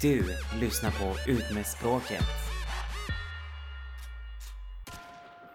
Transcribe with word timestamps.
Du 0.00 0.24
lyssnar 0.60 0.90
på 0.90 1.30
Ut 1.30 1.50
med 1.50 1.66
språket. 1.66 2.24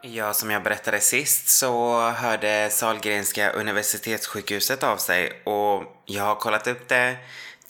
Ja, 0.04 0.34
som 0.34 0.52
jag 0.52 0.64
berättade 0.64 1.00
sist 1.00 1.50
så 1.50 2.02
hörde 2.10 2.70
Sahlgrenska 2.72 3.52
universitetssjukhuset 3.52 4.84
av 4.84 4.98
sig 4.98 5.42
och 5.46 5.84
jag 6.06 6.24
har 6.24 6.36
kollat 6.36 6.68
upp 6.68 6.88
det. 6.88 7.18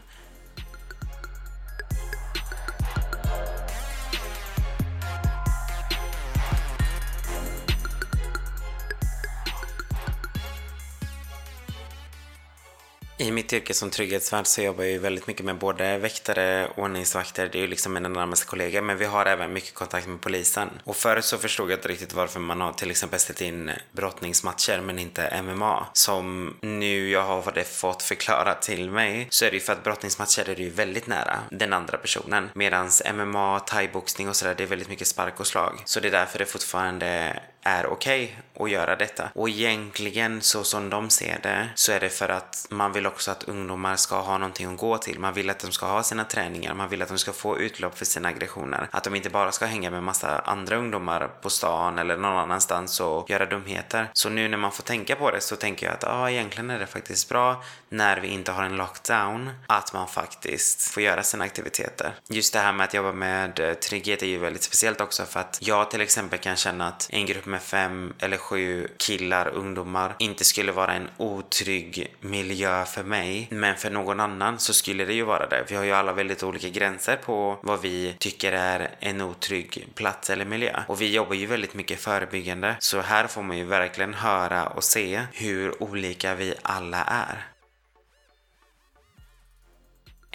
I 13.18 13.32
mitt 13.32 13.54
yrke 13.54 13.74
som 13.74 13.90
trygghetsvärd 13.90 14.48
så 14.48 14.62
jobbar 14.62 14.84
jag 14.84 14.92
ju 14.92 15.00
väldigt 15.00 15.28
mycket 15.28 15.46
med 15.46 15.58
både 15.58 15.98
väktare, 15.98 16.68
och 16.68 16.84
ordningsvakter, 16.84 17.50
det 17.52 17.58
är 17.58 17.62
ju 17.62 17.68
liksom 17.68 17.94
mina 17.94 18.10
närmaste 18.10 18.46
kollegor, 18.46 18.82
men 18.82 18.98
vi 18.98 19.06
har 19.06 19.26
även 19.26 19.54
mycket 19.54 19.74
kontakt 19.74 20.08
med 20.08 20.22
polisen. 20.22 20.70
Och 20.84 20.96
förut 20.96 21.26
så 21.26 21.38
förstod 21.38 21.72
jag 21.72 21.78
inte 21.78 21.88
riktigt 21.88 22.14
varför 22.14 22.40
man 22.40 22.62
har 22.62 22.74
till 22.74 22.92
exempel 22.92 23.20
ställt 23.20 23.42
in 23.42 23.72
brottningsmatcher 23.92 24.82
men 24.82 25.00
inte 25.00 25.42
MMA. 25.44 25.88
Som 25.94 26.56
nu 26.62 27.10
jag 27.10 27.24
har 27.24 27.64
fått 27.64 28.04
förklarat 28.04 28.62
till 28.62 28.92
mig 28.92 29.28
så 29.30 29.46
är 29.46 29.50
det 29.50 29.56
ju 29.56 29.62
för 29.62 29.74
att 29.74 29.84
brottningsmatcher 29.84 30.50
är 30.50 30.56
det 30.56 30.64
ju 30.64 30.70
väldigt 30.70 31.08
nära 31.08 31.40
den 31.52 31.74
andra 31.74 31.98
personen. 31.98 32.50
Medans 32.54 33.04
MMA, 33.14 33.60
thaiboxning 33.60 34.30
och 34.30 34.36
sådär, 34.36 34.56
det 34.58 34.64
är 34.64 34.68
väldigt 34.68 34.90
mycket 34.90 35.08
spark 35.08 35.40
och 35.40 35.48
slag. 35.48 35.82
Så 35.86 36.00
det 36.00 36.08
är 36.08 36.12
därför 36.12 36.40
det 36.40 36.46
fortfarande 36.46 37.40
är 37.66 37.88
okej 37.88 38.24
okay 38.24 38.66
att 38.66 38.72
göra 38.72 38.96
detta. 38.96 39.30
Och 39.34 39.50
egentligen 39.50 40.42
så 40.42 40.64
som 40.64 40.90
de 40.90 41.10
ser 41.10 41.40
det 41.44 41.70
så 41.76 41.92
är 41.92 42.00
det 42.00 42.10
för 42.10 42.30
att 42.30 42.68
man 42.70 42.94
vill 42.94 43.08
också 43.08 43.32
att 43.32 43.44
ungdomar 43.44 43.96
ska 43.96 44.22
ha 44.22 44.38
någonting 44.38 44.74
att 44.74 44.78
gå 44.78 44.98
till. 44.98 45.20
Man 45.20 45.34
vill 45.34 45.50
att 45.50 45.60
de 45.60 45.72
ska 45.72 45.86
ha 45.86 46.04
sina 46.04 46.24
träningar, 46.24 46.74
man 46.74 46.90
vill 46.90 47.02
att 47.02 47.08
de 47.08 47.18
ska 47.18 47.34
få 47.34 47.60
utlopp 47.60 47.98
för 47.98 48.06
sina 48.06 48.28
aggressioner. 48.28 48.88
Att 48.92 49.04
de 49.04 49.16
inte 49.16 49.30
bara 49.30 49.52
ska 49.52 49.66
hänga 49.66 49.92
med 49.92 50.04
massa 50.04 50.40
andra 50.40 50.76
ungdomar 50.76 51.28
på 51.42 51.50
stan 51.50 51.98
eller 51.98 52.18
någon 52.18 52.38
annanstans 52.38 53.00
och 53.00 53.30
göra 53.30 53.46
dumheter. 53.46 54.10
Så 54.14 54.30
nu 54.30 54.48
när 54.48 54.58
man 54.58 54.72
får 54.72 54.84
tänka 54.84 55.16
på 55.16 55.32
det 55.32 55.42
så 55.42 55.56
tänker 55.56 55.86
jag 55.86 55.94
att 55.96 56.04
ja, 56.04 56.10
ah, 56.10 56.30
egentligen 56.30 56.70
är 56.70 56.80
det 56.80 56.88
faktiskt 56.88 57.30
bra 57.30 57.64
när 57.90 58.20
vi 58.20 58.28
inte 58.28 58.52
har 58.52 58.64
en 58.64 58.76
lockdown 58.76 59.52
att 59.68 59.94
man 59.94 60.08
faktiskt 60.08 60.82
får 60.82 61.04
göra 61.04 61.24
sina 61.24 61.44
aktiviteter. 61.44 62.14
Just 62.30 62.54
det 62.54 62.60
här 62.60 62.74
med 62.74 62.84
att 62.84 62.94
jobba 62.94 63.12
med 63.12 63.60
eh, 63.60 63.74
trygghet 63.74 64.22
är 64.22 64.28
ju 64.28 64.38
väldigt 64.38 64.64
speciellt 64.64 65.02
också 65.02 65.26
för 65.26 65.40
att 65.40 65.58
jag 65.62 65.92
till 65.92 66.02
exempel 66.02 66.40
kan 66.40 66.56
känna 66.56 66.88
att 66.88 67.08
en 67.12 67.26
grupp 67.26 67.46
med 67.56 67.62
fem 67.62 68.14
eller 68.20 68.38
sju 68.38 68.88
killar, 68.98 69.48
ungdomar, 69.48 70.16
inte 70.20 70.44
skulle 70.44 70.72
vara 70.72 70.94
en 70.94 71.10
otrygg 71.18 72.16
miljö 72.20 72.86
för 72.86 73.04
mig. 73.04 73.48
Men 73.52 73.76
för 73.76 73.90
någon 73.90 74.20
annan 74.20 74.60
så 74.60 74.74
skulle 74.74 75.06
det 75.06 75.14
ju 75.14 75.24
vara 75.24 75.48
det. 75.48 75.66
Vi 75.70 75.76
har 75.76 75.84
ju 75.84 75.92
alla 75.92 76.14
väldigt 76.14 76.44
olika 76.44 76.70
gränser 76.70 77.16
på 77.16 77.60
vad 77.62 77.82
vi 77.82 78.16
tycker 78.20 78.52
är 78.52 78.90
en 79.00 79.22
otrygg 79.22 79.88
plats 79.96 80.30
eller 80.30 80.46
miljö. 80.46 80.84
Och 80.88 81.02
vi 81.02 81.14
jobbar 81.14 81.36
ju 81.36 81.46
väldigt 81.46 81.74
mycket 81.74 82.00
förebyggande. 82.00 82.76
Så 82.80 83.02
här 83.02 83.28
får 83.28 83.44
man 83.44 83.58
ju 83.58 83.64
verkligen 83.64 84.14
höra 84.14 84.68
och 84.68 84.84
se 84.84 85.22
hur 85.34 85.84
olika 85.84 86.36
vi 86.36 86.54
alla 86.62 87.04
är. 87.04 87.55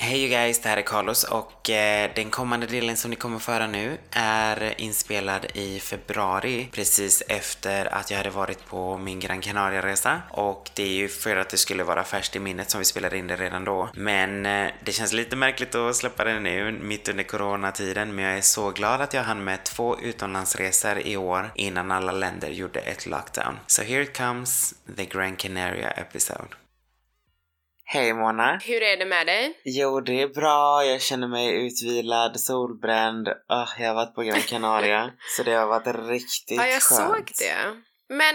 Hej 0.02 0.20
you 0.20 0.28
guys, 0.28 0.58
det 0.58 0.68
här 0.68 0.76
är 0.76 0.82
Carlos 0.82 1.24
och 1.24 1.70
eh, 1.70 2.10
den 2.14 2.30
kommande 2.30 2.66
delen 2.66 2.96
som 2.96 3.10
ni 3.10 3.16
kommer 3.16 3.38
få 3.38 3.52
höra 3.52 3.66
nu 3.66 3.98
är 4.10 4.80
inspelad 4.80 5.46
i 5.54 5.80
februari 5.80 6.68
precis 6.72 7.22
efter 7.28 7.94
att 7.94 8.10
jag 8.10 8.18
hade 8.18 8.30
varit 8.30 8.66
på 8.66 8.98
min 8.98 9.20
Gran 9.20 9.40
Canaria-resa 9.40 10.22
och 10.30 10.70
det 10.74 10.82
är 10.82 10.92
ju 10.92 11.08
för 11.08 11.36
att 11.36 11.48
det 11.48 11.56
skulle 11.56 11.84
vara 11.84 12.04
färskt 12.04 12.36
i 12.36 12.40
minnet 12.40 12.70
som 12.70 12.78
vi 12.78 12.84
spelade 12.84 13.18
in 13.18 13.26
det 13.26 13.36
redan 13.36 13.64
då. 13.64 13.88
Men 13.94 14.46
eh, 14.46 14.70
det 14.84 14.92
känns 14.92 15.12
lite 15.12 15.36
märkligt 15.36 15.74
att 15.74 15.96
släppa 15.96 16.24
det 16.24 16.40
nu 16.40 16.72
mitt 16.72 17.08
under 17.08 17.24
coronatiden 17.24 18.14
men 18.14 18.24
jag 18.24 18.38
är 18.38 18.42
så 18.42 18.70
glad 18.70 19.00
att 19.00 19.14
jag 19.14 19.22
hann 19.22 19.44
med 19.44 19.64
två 19.64 20.00
utomlandsresor 20.00 20.98
i 20.98 21.16
år 21.16 21.50
innan 21.54 21.90
alla 21.90 22.12
länder 22.12 22.48
gjorde 22.48 22.80
ett 22.80 23.06
lockdown. 23.06 23.58
So 23.66 23.82
here 23.82 24.02
it 24.02 24.16
comes, 24.16 24.74
the 24.96 25.04
Gran 25.04 25.36
Canaria 25.36 25.90
episode. 25.90 26.59
Hej 27.92 28.14
Mona! 28.14 28.58
Hur 28.64 28.82
är 28.82 28.96
det 28.96 29.04
med 29.06 29.26
dig? 29.26 29.60
Jo, 29.64 30.00
det 30.00 30.22
är 30.22 30.28
bra. 30.28 30.84
Jag 30.84 31.00
känner 31.02 31.28
mig 31.28 31.66
utvilad, 31.66 32.40
solbränd. 32.40 33.28
Oh, 33.28 33.68
jag 33.78 33.88
har 33.88 33.94
varit 33.94 34.14
på 34.14 34.22
Gran 34.22 34.40
Canaria, 34.40 35.10
så 35.36 35.42
det 35.42 35.52
har 35.52 35.66
varit 35.66 36.08
riktigt 36.08 36.56
Ja, 36.56 36.66
jag 36.66 36.82
skönt. 36.82 37.00
såg 37.10 37.32
det. 37.38 37.56
Men 38.16 38.34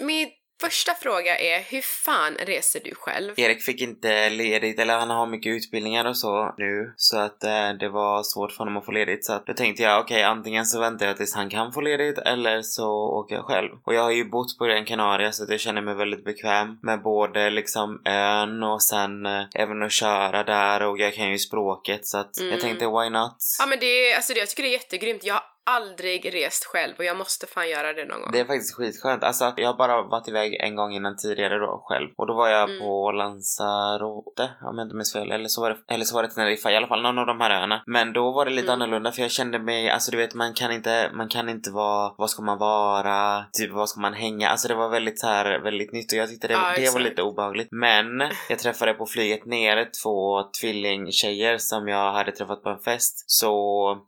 min 0.00 0.28
första 0.64 0.94
fråga 0.94 1.38
är, 1.38 1.60
hur 1.60 1.80
fan 1.82 2.34
reser 2.40 2.80
du 2.84 2.94
själv? 2.94 3.32
Erik 3.36 3.62
fick 3.62 3.80
inte 3.80 4.30
ledigt, 4.30 4.78
eller 4.78 4.98
han 4.98 5.10
har 5.10 5.26
mycket 5.26 5.50
utbildningar 5.50 6.04
och 6.04 6.16
så 6.16 6.54
nu, 6.58 6.92
så 6.96 7.18
att 7.18 7.44
eh, 7.44 7.70
det 7.80 7.88
var 7.88 8.22
svårt 8.22 8.52
för 8.52 8.58
honom 8.58 8.76
att 8.76 8.84
få 8.84 8.92
ledigt. 8.92 9.24
Så 9.24 9.32
att 9.32 9.46
då 9.46 9.52
tänkte 9.54 9.82
jag, 9.82 10.00
okej, 10.00 10.22
antingen 10.22 10.66
så 10.66 10.80
väntar 10.80 11.06
jag 11.06 11.16
tills 11.16 11.34
han 11.34 11.50
kan 11.50 11.72
få 11.72 11.80
ledigt, 11.80 12.18
eller 12.18 12.62
så 12.62 12.88
åker 12.92 13.34
jag 13.34 13.44
själv. 13.44 13.70
Och 13.84 13.94
jag 13.94 14.02
har 14.02 14.10
ju 14.10 14.24
bott 14.24 14.58
på 14.58 14.64
Gran 14.64 14.84
Canaria, 14.84 15.32
så 15.32 15.42
att 15.44 15.50
jag 15.50 15.60
känner 15.60 15.82
mig 15.82 15.94
väldigt 15.94 16.24
bekväm 16.24 16.78
med 16.82 17.02
både 17.02 17.50
liksom 17.50 18.02
ön 18.04 18.62
och 18.62 18.82
sen 18.82 19.26
eh, 19.26 19.42
även 19.54 19.82
att 19.82 19.92
köra 19.92 20.44
där 20.44 20.82
och 20.82 20.98
jag 20.98 21.14
kan 21.14 21.30
ju 21.30 21.38
språket, 21.38 22.06
så 22.06 22.18
att 22.18 22.30
jag 22.38 22.46
Mm. 22.48 22.60
tänkte, 22.60 22.86
why 22.86 23.10
not? 23.10 23.36
Ja 23.58 23.66
men 23.66 23.78
det 23.78 24.14
alltså 24.14 24.32
det, 24.34 24.38
jag 24.40 24.48
tycker 24.48 24.62
det 24.62 24.68
är 24.68 24.72
jättegrymt. 24.72 25.24
Jag 25.24 25.34
har 25.34 25.42
aldrig 25.70 26.34
rest 26.34 26.64
själv 26.64 26.94
och 26.98 27.04
jag 27.04 27.16
måste 27.16 27.46
fan 27.46 27.68
göra 27.70 27.92
det 27.92 28.04
någon 28.04 28.20
gång. 28.22 28.30
Det 28.32 28.40
är 28.40 28.44
faktiskt 28.44 28.74
skitskönt. 28.76 29.24
Alltså, 29.24 29.52
jag 29.56 29.68
har 29.68 29.74
bara 29.78 30.02
varit 30.02 30.28
iväg 30.28 30.54
en 30.60 30.76
gång 30.76 30.92
innan 30.94 31.16
tidigare 31.16 31.58
då 31.58 31.82
själv. 31.88 32.08
Och 32.16 32.26
då 32.26 32.34
var 32.34 32.48
jag 32.48 32.62
Mm. 32.70 32.80
på 32.80 33.12
Lanzarote, 33.12 34.50
om 34.62 34.78
jag 34.78 34.84
inte 34.86 34.96
minns 34.96 35.12
fel. 35.12 35.30
Eller 35.32 35.48
så 35.48 35.60
var 35.60 35.70
det, 35.70 35.94
eller 35.94 36.04
så 36.04 36.14
var 36.14 36.22
det 36.22 36.28
Teneriffa, 36.28 36.70
i 36.72 36.76
alla 36.76 36.86
fall 36.86 37.02
någon 37.02 37.18
av 37.18 37.26
de 37.26 37.40
här 37.40 37.50
öarna. 37.50 37.82
Men 37.86 38.12
då 38.12 38.32
var 38.32 38.44
det 38.44 38.50
lite 38.50 38.72
Mm. 38.72 38.82
annorlunda 38.82 39.12
för 39.12 39.22
jag 39.22 39.30
kände 39.30 39.58
mig, 39.58 39.90
alltså 39.90 40.10
du 40.10 40.16
vet 40.16 40.34
man 40.34 40.54
kan 40.54 40.72
inte, 40.72 41.10
man 41.14 41.28
kan 41.28 41.48
inte 41.48 41.70
vara, 41.70 42.14
vad 42.18 42.30
ska 42.30 42.42
man 42.42 42.58
vara, 42.58 43.44
typ 43.52 43.70
vad 43.72 43.88
ska 43.88 44.00
man 44.00 44.14
hänga? 44.14 44.48
Alltså 44.48 44.68
det 44.68 44.74
var 44.74 44.88
väldigt 44.88 45.20
så 45.20 45.26
här, 45.26 45.58
väldigt 45.58 45.92
nytt 45.92 46.12
och 46.12 46.18
jag 46.18 46.28
tyckte 46.28 46.48
det, 46.48 46.54
Ja, 46.54 46.72
det 46.76 46.92
var 46.94 47.00
lite 47.00 47.22
obehagligt. 47.22 47.68
Men 47.70 48.06
jag 48.48 48.58
träffade 48.58 48.94
på 48.94 49.06
flyget 49.06 49.46
ner 49.46 49.88
två 50.02 50.42
tvillingtjejer 50.60 51.58
som 51.58 51.88
jag 51.88 52.12
hade 52.12 52.32
träffat 52.32 52.62
på 52.62 52.68
en 52.70 52.78
fest. 52.78 53.24
Så 53.30 53.52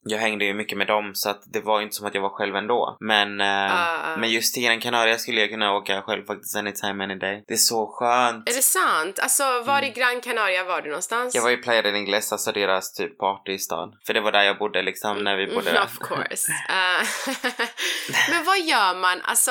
jag 0.02 0.18
hängde 0.18 0.44
ju 0.44 0.54
mycket 0.54 0.78
med 0.78 0.86
dem 0.86 1.14
så 1.14 1.30
att 1.30 1.43
det 1.52 1.60
var 1.60 1.80
inte 1.80 1.94
som 1.96 2.06
att 2.06 2.14
jag 2.14 2.22
var 2.22 2.28
själv 2.28 2.56
ändå. 2.56 2.96
Men, 3.00 3.40
eh, 3.40 3.46
Ah. 3.74 4.16
men 4.16 4.30
just 4.30 4.54
till 4.54 4.62
Gran 4.62 4.80
Canaria 4.80 5.18
skulle 5.18 5.40
jag 5.40 5.50
kunna 5.50 5.74
åka 5.76 6.02
själv 6.02 6.26
faktiskt 6.26 6.56
anytime 6.56 7.04
any 7.04 7.14
day. 7.14 7.44
Det 7.48 7.54
är 7.54 7.58
så 7.58 7.86
skönt. 7.86 8.48
Är 8.48 8.54
det 8.54 8.62
sant? 8.62 9.18
Alltså 9.18 9.60
var 9.66 9.84
i 9.84 9.90
Gran 9.90 10.20
Canaria 10.20 10.64
var 10.64 10.82
du 10.82 10.88
någonstans? 10.88 11.34
Mm. 11.34 11.38
Jag 11.38 11.42
var 11.42 11.50
i 11.50 11.62
Playa 11.62 11.82
del 11.82 11.94
Ingles, 11.94 12.32
alltså 12.32 12.52
deras 12.52 12.92
typ 12.92 13.18
partystad. 13.18 13.92
För 14.06 14.14
det 14.14 14.20
var 14.20 14.32
där 14.32 14.42
jag 14.42 14.58
bodde 14.58 14.82
liksom 14.82 15.18
när 15.18 15.36
vi 15.36 15.46
bodde 15.46 15.70
Mm, 15.70 15.74
där. 15.74 15.84
Of 15.84 15.98
course. 16.08 16.52
Eh, 16.68 17.06
men 18.30 18.44
vad 18.44 18.60
gör 18.60 18.94
man, 18.94 19.20
alltså 19.24 19.50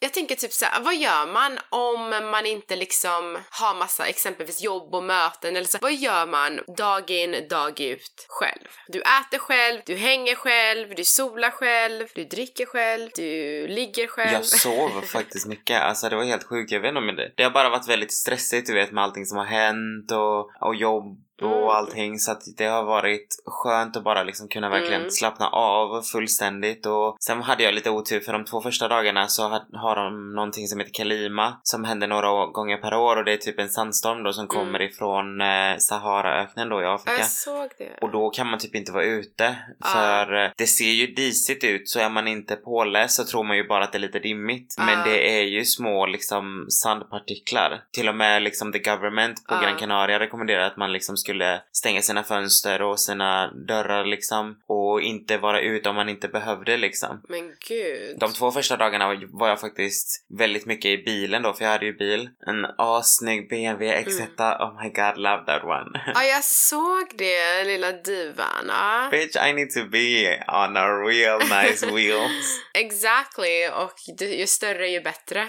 jag 0.00 0.12
tänker 0.12 0.34
typ 0.34 0.52
så 0.52 0.64
här, 0.64 0.80
vad 0.80 0.94
gör 0.96 1.26
man 1.32 1.58
om 1.70 2.30
man 2.30 2.46
inte 2.46 2.76
liksom 2.76 3.38
har 3.50 3.74
massa 3.74 4.06
exempelvis 4.06 4.62
jobb 4.62 4.94
och 4.94 5.02
möten 5.04 5.56
eller 5.56 5.66
så? 5.66 5.78
Vad 5.80 5.92
gör 5.94 6.26
man 6.26 6.60
dag 6.76 7.10
in, 7.10 7.48
dag 7.50 7.80
ut 7.80 8.26
själv? 8.28 8.68
Du 8.88 9.00
äter 9.00 9.38
själv, 9.38 9.80
du 9.86 9.96
hänger 9.96 10.34
själv, 10.34 10.94
du 10.94 11.04
solar 11.04 11.29
själv, 11.50 12.06
du 12.14 12.24
dricker 12.24 12.66
själv, 12.66 13.08
du 13.16 13.66
ligger 13.68 14.06
själv. 14.06 14.32
Jag 14.32 14.44
sov 14.44 15.00
faktiskt 15.12 15.46
mycket, 15.46 15.82
alltså 15.82 16.08
det 16.08 16.16
var 16.16 16.24
helt 16.24 16.44
sjukt, 16.44 16.72
jag 16.72 16.80
vet 16.80 16.88
inte 16.88 16.98
om 16.98 17.16
det. 17.16 17.32
Det 17.36 17.42
har 17.42 17.50
bara 17.50 17.70
varit 17.70 17.88
väldigt 17.88 18.12
stressigt 18.12 18.66
du 18.66 18.74
vet 18.74 18.92
med 18.92 19.04
allting 19.04 19.26
som 19.26 19.38
har 19.38 19.44
hänt 19.44 20.12
och, 20.12 20.68
och 20.68 20.74
jobb 20.74 21.18
och 21.42 21.56
Mm. 21.56 21.68
allting 21.68 22.18
så 22.18 22.32
att 22.32 22.42
det 22.56 22.64
har 22.66 22.82
varit 22.84 23.42
skönt 23.46 23.96
att 23.96 24.04
bara 24.04 24.22
liksom 24.22 24.48
kunna 24.48 24.68
verkligen 24.70 25.00
Mm. 25.00 25.10
slappna 25.10 25.48
av 25.48 26.02
fullständigt 26.02 26.86
och 26.86 27.16
sen 27.20 27.42
hade 27.42 27.62
jag 27.62 27.74
lite 27.74 27.90
otur 27.90 28.20
för 28.20 28.32
de 28.32 28.44
två 28.44 28.60
första 28.60 28.88
dagarna 28.88 29.28
så 29.28 29.48
har, 29.72 29.96
de 29.96 30.34
någonting 30.34 30.66
som 30.68 30.78
heter 30.78 30.92
Kalima 30.92 31.60
som 31.62 31.84
händer 31.84 32.06
några 32.08 32.46
gånger 32.46 32.76
per 32.76 32.94
år 32.94 33.16
och 33.16 33.24
det 33.24 33.32
är 33.32 33.36
typ 33.36 33.58
en 33.58 33.68
sandstorm 33.68 34.22
då 34.22 34.32
som 34.32 34.40
Mm. 34.44 34.48
kommer 34.64 34.82
ifrån 34.82 35.40
eh, 35.40 35.76
Saharaöknen 35.78 36.68
då 36.68 36.82
i 36.82 36.86
Afrika. 36.86 37.18
jag 37.18 37.26
såg 37.26 37.68
det. 37.78 37.98
Och 38.00 38.10
då 38.10 38.30
kan 38.30 38.46
man 38.50 38.58
typ 38.58 38.74
inte 38.74 38.92
vara 38.92 39.04
ute. 39.04 39.56
Ja. 39.80 39.86
För 39.86 40.44
eh, 40.44 40.50
det 40.56 40.66
ser 40.66 40.84
ju 40.90 41.06
disigt 41.06 41.64
ut 41.64 41.88
så 41.88 42.00
är 42.00 42.08
man 42.08 42.28
inte 42.28 42.56
påläst 42.56 43.16
så 43.16 43.24
tror 43.24 43.44
man 43.44 43.56
ju 43.56 43.68
bara 43.68 43.84
att 43.84 43.92
det 43.92 43.98
är 43.98 44.00
lite 44.00 44.18
dimmigt. 44.18 44.74
Ja. 44.78 44.84
Men 44.84 45.08
det 45.08 45.38
är 45.38 45.42
ju 45.42 45.64
små 45.64 46.06
liksom 46.06 46.66
sandpartiklar. 47.10 47.82
Till 47.92 48.08
och 48.08 48.14
med 48.14 48.42
liksom 48.42 48.72
the 48.72 48.78
government 48.78 49.46
på 49.46 49.54
Ja. 49.54 49.60
Gran 49.62 49.76
Canaria 49.78 50.18
rekommenderar 50.18 50.66
att 50.66 50.76
man 50.76 50.92
liksom 50.92 51.16
skulle 51.30 51.62
stänga 51.72 52.02
sina 52.02 52.24
fönster 52.24 52.82
och 52.82 53.00
sina 53.00 53.52
dörrar 53.68 54.04
liksom. 54.04 54.56
Och 54.66 55.00
inte 55.02 55.38
vara 55.38 55.60
ute 55.60 55.88
om 55.88 55.96
man 55.96 56.08
inte 56.08 56.28
behövde 56.28 56.76
liksom. 56.76 57.22
Men 57.28 57.54
gud. 57.68 58.18
De 58.18 58.32
två 58.32 58.50
första 58.50 58.76
dagarna 58.76 59.06
var- 59.32 59.48
jag 59.48 59.60
faktiskt 59.60 60.26
väldigt 60.38 60.66
mycket 60.66 60.88
i 60.90 60.98
bilen 60.98 61.42
då, 61.42 61.52
för 61.52 61.64
jag 61.64 61.72
hade 61.72 61.86
ju 61.86 61.92
bil. 61.92 62.28
En 62.46 62.64
assnygg 62.78 63.48
BMW 63.48 64.02
X1. 64.02 64.20
Mm. 64.38 64.60
Oh 64.60 64.82
my 64.82 64.88
god, 64.88 65.16
love 65.18 65.42
that 65.46 65.64
one. 65.64 66.12
Ja, 66.14 66.24
jag 66.24 66.44
såg 66.44 67.06
det, 67.18 67.64
lilla 67.64 67.92
divan. 67.92 68.64
Ja. 68.68 69.08
Bitch, 69.10 69.36
I 69.36 69.52
need 69.52 69.70
to 69.70 69.84
be 69.90 70.36
on 70.48 70.76
a 70.76 70.86
real 71.08 71.38
nice 71.40 71.86
wheels. 71.94 72.60
Exactly, 72.74 73.68
och 73.68 74.24
ju 74.24 74.46
större 74.46 74.88
ju 74.88 75.00
bättre. 75.00 75.48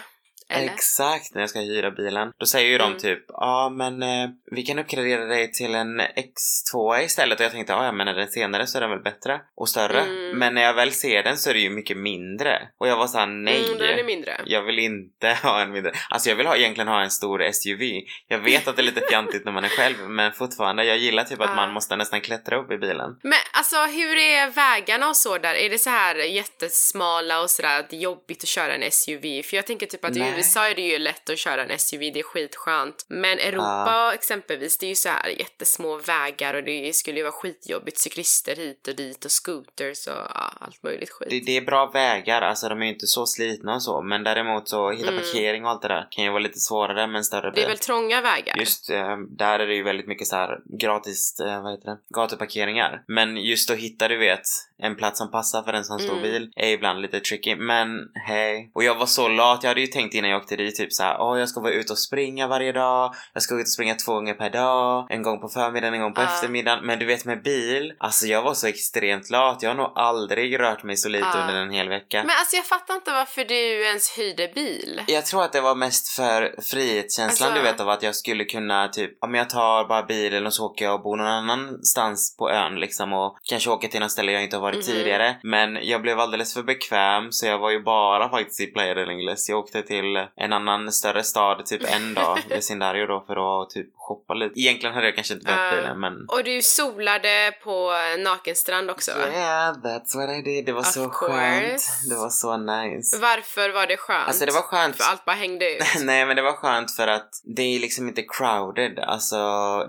Eller? 0.52 0.74
Exakt, 0.74 1.34
när 1.34 1.42
jag 1.42 1.50
ska 1.50 1.60
hyra 1.60 1.92
bilen. 1.92 2.32
Då 2.40 2.46
säger 2.46 2.70
ju 2.70 2.78
de 2.78 2.84
Mm. 2.88 3.00
typ, 3.00 3.26
ja 3.28 3.70
men 3.76 4.04
eh, 4.04 4.30
vi 4.52 4.64
kan 4.64 4.80
uppgradera 4.80 5.26
dig 5.26 5.52
till 5.52 5.76
en 5.76 6.02
X2 6.02 7.00
istället. 7.04 7.40
Och 7.40 7.46
jag 7.46 7.52
tänkte, 7.52 7.74
ja 7.74 7.92
men 7.92 8.08
är 8.08 8.14
den 8.14 8.28
senare 8.28 8.68
så 8.68 8.78
är 8.78 8.82
den 8.82 8.90
väl 8.90 9.00
bättre 9.00 9.42
och 9.56 9.70
större. 9.70 10.02
Mm. 10.02 10.38
Men 10.40 10.54
när 10.56 10.62
jag 10.62 10.74
väl 10.74 10.92
ser 10.92 11.24
den 11.24 11.38
så 11.38 11.50
är 11.50 11.54
det 11.54 11.60
ju 11.60 11.70
mycket 11.70 11.98
mindre. 11.98 12.62
Och 12.80 12.88
jag 12.88 12.98
var 12.98 13.08
såhär, 13.08 13.28
nej. 13.28 13.66
Mm, 13.66 13.78
då 13.78 13.84
är 13.84 14.04
mindre. 14.04 14.42
Jag 14.46 14.62
vill 14.62 14.80
inte 14.80 15.38
ha 15.44 15.62
en 15.62 15.72
mindre. 15.72 15.92
Alltså 16.10 16.30
jag 16.30 16.36
vill 16.36 16.48
ha, 16.48 16.56
egentligen 16.56 16.88
ha 16.88 17.02
en 17.02 17.12
stor 17.12 17.52
SUV. 17.52 17.82
Jag 18.28 18.40
vet 18.40 18.68
att 18.68 18.76
det 18.76 18.82
är 18.82 18.84
lite 18.84 19.02
fjantigt 19.10 19.46
när 19.46 19.52
man 19.52 19.64
är 19.64 19.70
själv 19.70 19.98
men 20.10 20.32
fortfarande, 20.32 20.84
jag 20.86 20.98
gillar 20.98 21.24
typ 21.24 21.42
att 21.42 21.50
Ja. 21.50 21.56
man 21.56 21.74
måste 21.74 21.96
nästan 21.96 22.22
klättra 22.22 22.58
upp 22.58 22.72
i 22.72 22.78
bilen. 22.78 23.20
Men 23.24 23.40
alltså 23.54 23.76
hur 23.76 24.18
är 24.18 24.50
vägarna 24.50 25.10
och 25.10 25.18
så 25.18 25.38
där? 25.38 25.56
Är 25.56 25.70
det 25.70 25.78
så 25.78 25.90
här 25.90 26.16
jättesmala 26.16 27.42
och 27.42 27.50
sådär 27.50 27.80
att 27.80 27.90
det 27.90 27.96
är 27.96 28.00
jobbigt 28.02 28.44
att 28.44 28.50
köra 28.50 28.74
en 28.76 28.92
SUV? 28.92 29.42
För 29.44 29.56
jag 29.56 29.68
tänker 29.68 29.86
typ 29.86 30.06
att 30.06 30.14
Nej. 30.16 30.32
USA 30.42 30.68
är 30.70 30.76
det 30.76 30.82
ju 30.82 30.98
lätt 31.00 31.30
att 31.30 31.38
köra 31.40 31.64
en 31.64 31.80
SUV, 31.80 32.00
det 32.00 32.20
är 32.20 32.24
skitskönt. 32.24 33.06
Men 33.08 33.40
Europa 33.40 34.12
exempelvis, 34.14 34.78
det 34.78 34.86
är 34.86 34.90
ju 34.90 34.96
så 34.96 35.10
här 35.10 35.28
jättesmå 35.28 35.98
vägar 35.98 36.54
och 36.54 36.64
det 36.64 36.96
skulle 36.96 37.18
ju 37.18 37.24
vara 37.24 37.32
skitjobbigt. 37.34 37.98
Cyklister 38.00 38.56
hit 38.56 38.88
och 38.88 38.96
dit 38.96 39.26
och 39.26 39.32
scooters 39.32 40.08
och 40.08 40.14
ja, 40.14 40.52
allt 40.60 40.84
möjligt 40.84 41.10
skit. 41.10 41.30
Det, 41.30 41.40
det 41.40 41.58
är 41.58 41.62
bra 41.62 41.86
vägar, 41.94 42.42
alltså 42.42 42.70
de 42.70 42.82
är 42.82 42.86
ju 42.86 42.94
inte 42.94 43.08
så 43.08 43.26
slitna 43.26 43.76
och 43.76 43.84
så, 43.84 44.02
men 44.02 44.24
däremot 44.24 44.70
så 44.70 44.92
hitta 44.92 45.12
Mm. 45.12 45.24
parkering 45.24 45.66
och 45.66 45.70
allt 45.72 45.82
det 45.82 45.88
där 45.88 46.08
kan 46.12 46.24
ju 46.24 46.30
vara 46.30 46.40
lite 46.40 46.60
svårare 46.60 47.08
med 47.08 47.16
en 47.16 47.24
större 47.24 47.48
Det 47.50 47.56
bil. 47.56 47.64
är 47.64 47.68
väl 47.68 47.78
trånga 47.78 48.22
vägar? 48.22 48.58
Just 48.58 48.90
eh, 48.90 49.18
där 49.18 49.60
är 49.60 49.68
det 49.68 49.74
ju 49.76 49.84
väldigt 49.84 50.08
mycket 50.08 50.28
så 50.28 50.36
här 50.36 50.60
gratis, 50.80 51.40
eh, 51.40 51.64
vad 51.64 51.72
heter 51.72 51.90
det, 51.90 51.98
gatuparkeringar. 52.16 53.04
Men 53.08 53.38
just 53.38 53.70
att 53.72 53.78
hitta, 53.78 54.08
du 54.08 54.18
vet, 54.18 54.42
en 54.78 54.96
plats 54.96 55.18
som 55.18 55.32
passar 55.32 55.64
för 55.64 55.74
en 55.74 55.84
sån 55.84 56.00
stor 56.00 56.12
Mm. 56.18 56.24
bil 56.24 56.52
är 56.56 56.68
ibland 56.68 57.02
lite 57.02 57.20
tricky. 57.20 57.56
Men 57.56 57.88
hej. 58.28 58.72
Och 58.74 58.84
jag 58.84 58.96
var 58.96 59.06
så 59.06 59.28
lat, 59.28 59.60
jag 59.64 59.68
hade 59.70 59.82
ju 59.82 59.88
tänkt 59.88 60.14
innan 60.14 60.30
jag 60.32 60.42
åkte 60.42 60.56
dit 60.56 60.76
typ 60.76 60.94
så 60.94 61.04
här, 61.04 61.18
åh 61.22 61.40
jag 61.40 61.50
ska 61.50 61.60
vara 61.60 61.72
ute 61.74 61.94
och 61.94 62.00
springa 62.00 62.48
varje 62.48 62.72
dag, 62.72 63.16
jag 63.34 63.44
ska 63.44 63.56
ut 63.56 63.62
och 63.62 63.68
springa 63.70 63.96
två 63.96 64.14
gånger 64.14 64.34
per 64.34 64.50
dag, 64.50 65.08
en 65.10 65.24
gång 65.24 65.42
på 65.42 65.48
förmiddagen, 65.50 65.94
en 65.94 66.02
gång 66.02 66.14
på 66.14 66.22
Ja. 66.22 66.26
eftermiddagen. 66.26 66.86
Men 66.86 67.00
du 67.00 67.06
vet 67.06 67.26
med 67.26 67.44
bil, 67.44 67.94
alltså 68.00 68.26
jag 68.28 68.42
var 68.42 68.54
så 68.54 68.68
extremt 68.68 69.30
lat, 69.30 69.58
jag 69.62 69.70
har 69.70 69.76
nog 69.78 69.92
aldrig 69.96 70.60
rört 70.60 70.84
mig 70.84 70.98
så 70.98 71.10
lite 71.10 71.28
Ja. 71.34 71.42
under 71.42 71.56
en 71.62 71.72
hel 71.72 71.90
vecka. 71.90 72.18
Men 72.24 72.36
alltså 72.40 72.56
jag 72.56 72.66
fattar 72.66 72.94
inte 72.96 73.12
varför 73.12 73.46
du 73.46 73.86
ens 73.86 74.18
hyrde 74.18 74.52
bil. 74.56 75.02
Jag 75.08 75.26
tror 75.26 75.44
att 75.44 75.54
det 75.54 75.62
var 75.62 75.76
mest 75.76 76.08
för 76.08 76.56
frihetskänslan 76.62 77.50
Alltså- 77.50 77.64
du 77.66 77.72
vet 77.72 77.80
av 77.82 77.90
att 77.90 78.04
jag 78.04 78.16
skulle 78.16 78.44
kunna 78.46 78.88
typ, 78.88 79.24
om 79.24 79.36
jag 79.36 79.50
tar 79.50 79.86
bara 79.88 80.04
bilen 80.04 80.46
och 80.46 80.54
så 80.54 80.66
åker 80.66 80.86
jag 80.86 80.94
och 80.96 81.02
bor 81.02 81.18
någon 81.18 81.28
annanstans 81.28 82.36
på 82.38 82.50
ön 82.52 82.76
liksom 82.80 83.14
och 83.14 83.38
kanske 83.50 83.70
åker 83.70 83.88
till 83.88 84.00
något 84.00 84.12
ställe 84.12 84.32
jag 84.32 84.44
inte 84.44 84.56
har 84.56 84.62
varit 84.62 84.76
Mhm. 84.76 84.84
tidigare. 84.86 85.36
Men 85.44 85.78
jag 85.82 86.02
blev 86.02 86.20
alldeles 86.20 86.54
för 86.54 86.64
bekväm 86.64 87.32
så 87.32 87.46
jag 87.46 87.60
var 87.60 87.70
ju 87.70 87.84
bara 87.84 88.30
faktiskt 88.30 88.62
i 88.62 88.66
Playa 88.66 88.94
del 88.94 89.12
Ingles. 89.12 89.50
Jag 89.50 89.60
åkte 89.60 89.82
till 89.82 90.21
en 90.36 90.54
annan 90.54 90.92
större 90.92 91.24
stad 91.24 91.66
typ 91.66 91.82
en 91.96 92.14
dag 92.14 92.40
med 92.50 92.64
sin 92.64 92.80
Dario 92.80 93.06
då 93.08 93.24
för 93.28 93.62
att 93.64 93.70
typ 93.70 93.88
shoppa 93.96 94.34
lite. 94.34 94.60
Egentligen 94.60 94.96
hade 94.96 95.08
jag 95.08 95.16
kanske 95.16 95.34
inte 95.34 95.46
behövt 95.46 95.74
Uh, 95.74 95.80
bilen 95.80 96.00
men 96.00 96.14
Och 96.30 96.44
du 96.44 96.62
solade 96.62 97.52
på 97.64 97.94
nakenstrand 98.20 98.90
också 98.92 99.12
va? 99.12 99.28
Yeah, 99.34 99.74
that's 99.76 100.16
what 100.18 100.30
I 100.30 100.42
did. 100.42 100.66
Det 100.66 100.72
var 100.72 100.80
Of 100.82 100.88
så 100.88 101.10
course. 101.10 101.34
skönt. 101.34 101.82
Det 102.10 102.16
var 102.16 102.30
så 102.30 102.58
nice. 102.58 103.18
Varför 103.22 103.70
var 103.74 103.88
det 103.88 103.98
skönt? 103.98 104.28
Alltså 104.28 104.46
det 104.46 104.52
var 104.52 104.62
skönt. 104.62 104.96
För 104.96 105.12
allt 105.12 105.26
bara 105.26 105.36
hängde 105.36 105.76
ut? 105.76 105.84
Nej 106.02 106.26
men 106.26 106.36
det 106.36 106.42
var 106.42 106.54
skönt 106.54 106.92
för 106.92 107.08
att 107.08 107.30
det 107.44 107.62
är 107.62 107.80
liksom 107.80 108.08
inte 108.08 108.22
crowded. 108.38 109.00
Alltså 109.00 109.38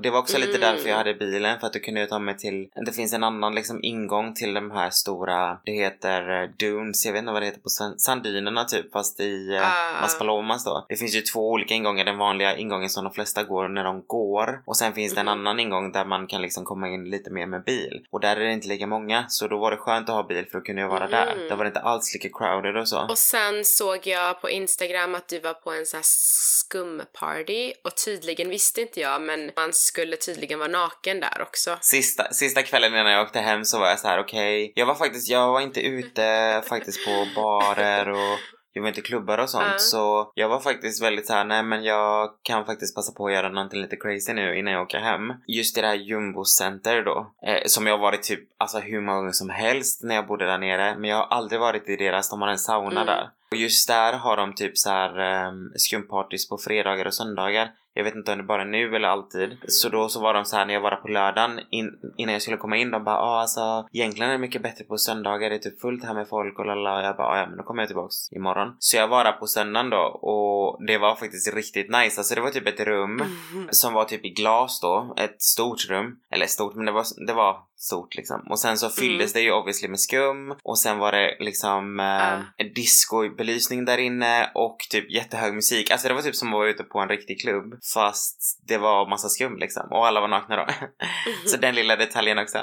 det 0.02 0.10
var 0.10 0.18
också 0.18 0.38
lite 0.38 0.52
Mm. 0.52 0.60
därför 0.60 0.88
jag 0.88 0.96
hade 0.96 1.14
bilen 1.14 1.60
för 1.60 1.66
att 1.66 1.72
du 1.72 1.80
kunde 1.80 2.06
ta 2.06 2.18
mig 2.18 2.36
till, 2.36 2.68
det 2.86 2.92
finns 2.92 3.12
en 3.12 3.24
annan 3.24 3.54
liksom 3.54 3.80
ingång 3.82 4.34
till 4.34 4.54
de 4.54 4.70
här 4.70 4.90
stora, 4.90 5.58
det 5.64 5.72
heter 5.72 6.42
eh, 6.42 6.48
Dunes, 6.58 7.06
jag 7.06 7.12
vet 7.12 7.20
inte 7.20 7.32
vad 7.32 7.42
det 7.42 7.46
heter 7.46 7.60
på 7.60 7.68
Sandynerna 7.98 8.64
typ 8.64 8.92
fast 8.92 9.20
i 9.20 9.48
uh. 9.50 10.02
Maspalomas 10.22 10.64
då. 10.64 10.86
Det 10.88 10.96
finns 10.96 11.14
ju 11.14 11.20
två 11.20 11.50
olika 11.50 11.74
ingångar, 11.74 12.04
den 12.04 12.18
vanliga 12.18 12.56
ingången 12.56 12.90
som 12.90 13.04
de 13.04 13.12
flesta 13.12 13.42
går 13.42 13.68
när 13.68 13.84
de 13.84 14.04
går 14.06 14.62
och 14.66 14.76
sen 14.76 14.92
finns 14.92 15.14
det 15.14 15.20
en 15.20 15.26
Mhm. 15.26 15.38
annan 15.38 15.60
ingång 15.60 15.92
där 15.92 16.04
man 16.04 16.26
kan 16.26 16.42
liksom 16.42 16.64
komma 16.64 16.88
in 16.88 17.04
lite 17.04 17.30
mer 17.30 17.46
med 17.46 17.64
bil 17.64 18.06
och 18.10 18.20
där 18.20 18.36
är 18.36 18.44
det 18.44 18.52
inte 18.52 18.68
lika 18.68 18.86
många 18.86 19.24
så 19.28 19.48
då 19.48 19.58
var 19.58 19.70
det 19.70 19.76
skönt 19.76 20.08
att 20.08 20.14
ha 20.14 20.22
bil 20.22 20.46
för 20.50 20.58
att 20.58 20.64
kunna 20.64 20.88
vara 20.88 21.06
där. 21.06 21.36
Mhm. 21.36 21.48
Där 21.48 21.56
var 21.56 21.64
det 21.64 21.68
inte 21.68 21.80
alls 21.80 22.14
lika 22.14 22.38
crowded 22.38 22.76
och 22.76 22.88
så. 22.88 23.06
Och 23.08 23.18
sen 23.18 23.64
såg 23.64 24.06
jag 24.06 24.40
på 24.40 24.50
Instagram 24.50 25.14
att 25.14 25.28
du 25.28 25.40
var 25.40 25.54
på 25.54 25.70
en 25.72 25.86
sån 25.86 25.98
här 25.98 26.04
skumparty 26.04 27.72
och 27.84 27.96
tydligen 28.04 28.48
visste 28.48 28.80
inte 28.80 29.00
jag 29.00 29.22
men 29.22 29.50
man 29.56 29.72
skulle 29.72 30.16
tydligen 30.16 30.58
vara 30.58 30.68
naken 30.68 31.20
där 31.20 31.42
också. 31.42 31.78
Sista, 31.80 32.32
sista 32.32 32.62
kvällen 32.62 32.92
innan 32.94 33.12
jag 33.12 33.22
åkte 33.22 33.38
hem 33.40 33.64
så 33.64 33.78
var 33.78 33.88
jag 33.88 33.98
så 33.98 34.08
här: 34.08 34.20
okej, 34.20 34.72
jag 34.74 34.86
var 34.86 34.94
faktiskt, 34.94 35.30
jag 35.30 35.52
var 35.52 35.60
inte 35.60 35.80
ute 35.80 36.62
faktiskt 36.68 37.04
på 37.06 37.26
barer 37.40 38.08
och 38.08 38.38
jag 38.72 38.82
var 38.82 38.88
inte 38.88 39.00
klubbar 39.00 39.38
och 39.38 39.50
sånt 39.50 39.64
Ja. 39.72 39.78
så 39.78 40.32
jag 40.34 40.48
var 40.48 40.60
faktiskt 40.60 41.02
väldigt 41.02 41.26
så 41.26 41.32
här: 41.32 41.44
nej 41.44 41.62
men 41.62 41.84
jag 41.84 42.30
kan 42.42 42.64
faktiskt 42.66 42.94
passa 42.94 43.12
på 43.12 43.26
att 43.26 43.32
göra 43.32 43.48
någonting 43.48 43.80
lite 43.82 43.96
crazy 43.96 44.32
nu 44.32 44.58
innan 44.58 44.72
jag 44.72 44.82
åker 44.82 44.98
hem. 44.98 45.32
Just 45.46 45.78
i 45.78 45.80
det 45.80 45.86
här 45.86 45.94
Jumbo 45.94 46.44
Center 46.44 47.02
då, 47.02 47.30
eh, 47.46 47.62
som 47.66 47.86
jag 47.86 47.94
har 47.94 47.98
varit 48.02 48.22
typ 48.22 48.40
alltså 48.58 48.78
hur 48.78 49.00
många 49.00 49.18
gånger 49.18 49.32
som 49.32 49.50
helst 49.50 50.02
när 50.02 50.14
jag 50.14 50.26
bodde 50.26 50.46
där 50.46 50.58
nere 50.58 50.96
men 50.98 51.10
jag 51.10 51.16
har 51.16 51.26
aldrig 51.26 51.60
varit 51.60 51.88
i 51.88 51.96
deras, 51.96 52.30
de 52.30 52.42
har 52.42 52.48
en 52.48 52.58
sauna 52.58 53.00
Mm. 53.00 53.06
där. 53.06 53.30
Och 53.50 53.56
just 53.56 53.88
där 53.88 54.12
har 54.12 54.36
de 54.36 54.54
typ 54.54 54.78
så 54.78 54.90
här 54.90 55.46
um, 55.48 55.72
skumpartys 55.76 56.48
på 56.48 56.58
fredagar 56.58 57.06
och 57.06 57.14
söndagar. 57.14 57.70
Jag 57.94 58.04
vet 58.04 58.14
inte 58.14 58.32
om 58.32 58.38
det 58.38 58.44
bara 58.44 58.62
är 58.62 58.66
nu 58.66 58.96
eller 58.96 59.08
alltid. 59.08 59.42
Mm. 59.44 59.58
Så 59.66 59.88
då 59.88 60.08
så 60.08 60.20
var 60.20 60.34
de 60.34 60.44
så 60.44 60.56
här 60.56 60.66
när 60.66 60.74
jag 60.74 60.80
var 60.80 60.90
där 60.90 60.96
på 60.96 61.08
lördagen 61.08 61.60
in, 61.70 61.90
innan 62.16 62.32
jag 62.32 62.42
skulle 62.42 62.56
komma 62.56 62.76
in. 62.76 62.90
De 62.90 63.04
bara 63.04 63.16
ah, 63.18 63.40
alltså 63.40 63.88
egentligen 63.92 64.28
är 64.30 64.32
det 64.32 64.38
mycket 64.38 64.62
bättre 64.62 64.84
på 64.84 64.96
söndagar. 64.96 65.50
Det 65.50 65.56
är 65.56 65.58
typ 65.58 65.80
fullt 65.80 66.04
här 66.04 66.14
med 66.14 66.28
folk 66.28 66.58
och 66.58 66.66
lalla. 66.66 66.96
Och 66.98 67.04
jag 67.04 67.16
bara 67.16 67.26
ah, 67.28 67.38
ja 67.38 67.46
men 67.46 67.56
då 67.56 67.62
kommer 67.62 67.82
jag 67.82 67.88
tillbaks 67.88 68.32
imorgon. 68.32 68.76
Så 68.78 68.96
jag 68.96 69.08
var 69.08 69.24
där 69.24 69.32
på 69.32 69.46
söndagen 69.46 69.90
då 69.90 70.02
och 70.02 70.86
det 70.86 70.98
var 70.98 71.14
faktiskt 71.14 71.54
riktigt 71.54 71.90
nice. 71.90 72.20
Alltså 72.20 72.34
det 72.34 72.40
var 72.40 72.50
typ 72.50 72.68
ett 72.68 72.80
rum 72.80 73.12
Mhm. 73.12 73.68
som 73.70 73.94
var 73.94 74.04
typ 74.04 74.24
i 74.24 74.28
glas 74.30 74.80
då. 74.80 75.14
Ett 75.16 75.42
stort 75.42 75.88
rum. 75.90 76.16
Eller 76.30 76.46
stort 76.46 76.74
men 76.74 76.86
det 76.86 76.92
var, 76.92 77.04
det 77.26 77.32
var 77.32 77.56
stort 77.82 78.14
liksom. 78.14 78.46
Och 78.50 78.58
sen 78.58 78.78
så 78.78 78.90
fylldes 78.90 79.32
det 79.32 79.40
ju 79.40 79.52
obviously 79.52 79.88
med 79.88 80.00
skum 80.00 80.54
och 80.62 80.78
sen 80.78 80.98
var 80.98 81.12
det 81.12 81.36
liksom 81.40 82.00
eh, 82.00 82.66
en 82.66 82.72
discobelysning 82.74 83.84
där 83.84 83.98
inne 83.98 84.50
och 84.54 84.76
typ 84.90 85.10
jättehög 85.10 85.54
musik. 85.54 85.90
Alltså 85.90 86.08
det 86.08 86.14
var 86.14 86.22
typ 86.22 86.36
som 86.36 86.48
att 86.48 86.52
vara 86.52 86.68
ute 86.68 86.82
på 86.82 86.98
en 86.98 87.08
riktig 87.08 87.40
klubb 87.40 87.74
fast 87.94 88.60
det 88.68 88.78
var 88.78 89.08
massa 89.08 89.28
skum 89.28 89.56
liksom 89.58 89.86
och 89.90 90.06
alla 90.06 90.20
var 90.20 90.28
nakna 90.28 90.56
då. 90.56 90.66
så 91.46 91.56
den 91.56 91.74
lilla 91.74 91.96
detaljen 91.96 92.38
också. 92.38 92.58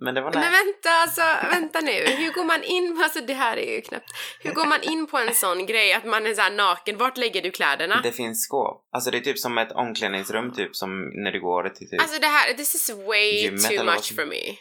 Men 0.00 0.14
det 0.14 0.20
var 0.20 0.30
nice. 0.30 0.40
Men 0.40 0.52
vänta, 0.52 0.90
alltså 0.90 1.22
vänta 1.50 1.80
nu. 1.80 1.92
Hur 1.92 2.32
går 2.32 2.44
man 2.44 2.62
in, 2.64 3.00
alltså 3.02 3.20
det 3.20 3.34
här 3.34 3.56
är 3.56 3.74
ju 3.76 3.80
knappt. 3.80 4.10
Hur 4.40 4.52
går 4.52 4.66
man 4.66 4.82
in 4.82 5.06
på 5.06 5.18
en 5.18 5.34
sån 5.34 5.66
grej 5.66 5.92
att 5.92 6.04
man 6.04 6.26
är 6.26 6.34
så 6.34 6.40
här 6.40 6.50
naken? 6.50 6.98
Vart 6.98 7.16
lägger 7.16 7.42
du 7.42 7.50
kläderna? 7.50 8.00
Det 8.02 8.12
finns 8.12 8.44
skåp. 8.44 8.88
Alltså 8.92 9.10
det 9.10 9.18
är 9.18 9.20
typ 9.20 9.38
som 9.38 9.58
ett 9.58 9.72
omklädningsrum 9.72 10.52
typ 10.52 10.76
som 10.76 11.10
när 11.24 11.32
du 11.32 11.40
går 11.40 11.68
till 11.68 11.90
typ. 11.90 12.00
Alltså 12.00 12.20
det 12.20 12.26
här, 12.26 12.52
this 12.52 12.74
is 12.74 12.90
way 12.90 13.42
Gymmet 13.42 13.70
too 13.70 13.84
much 13.84 14.14
for 14.14 14.26
me. 14.26 14.56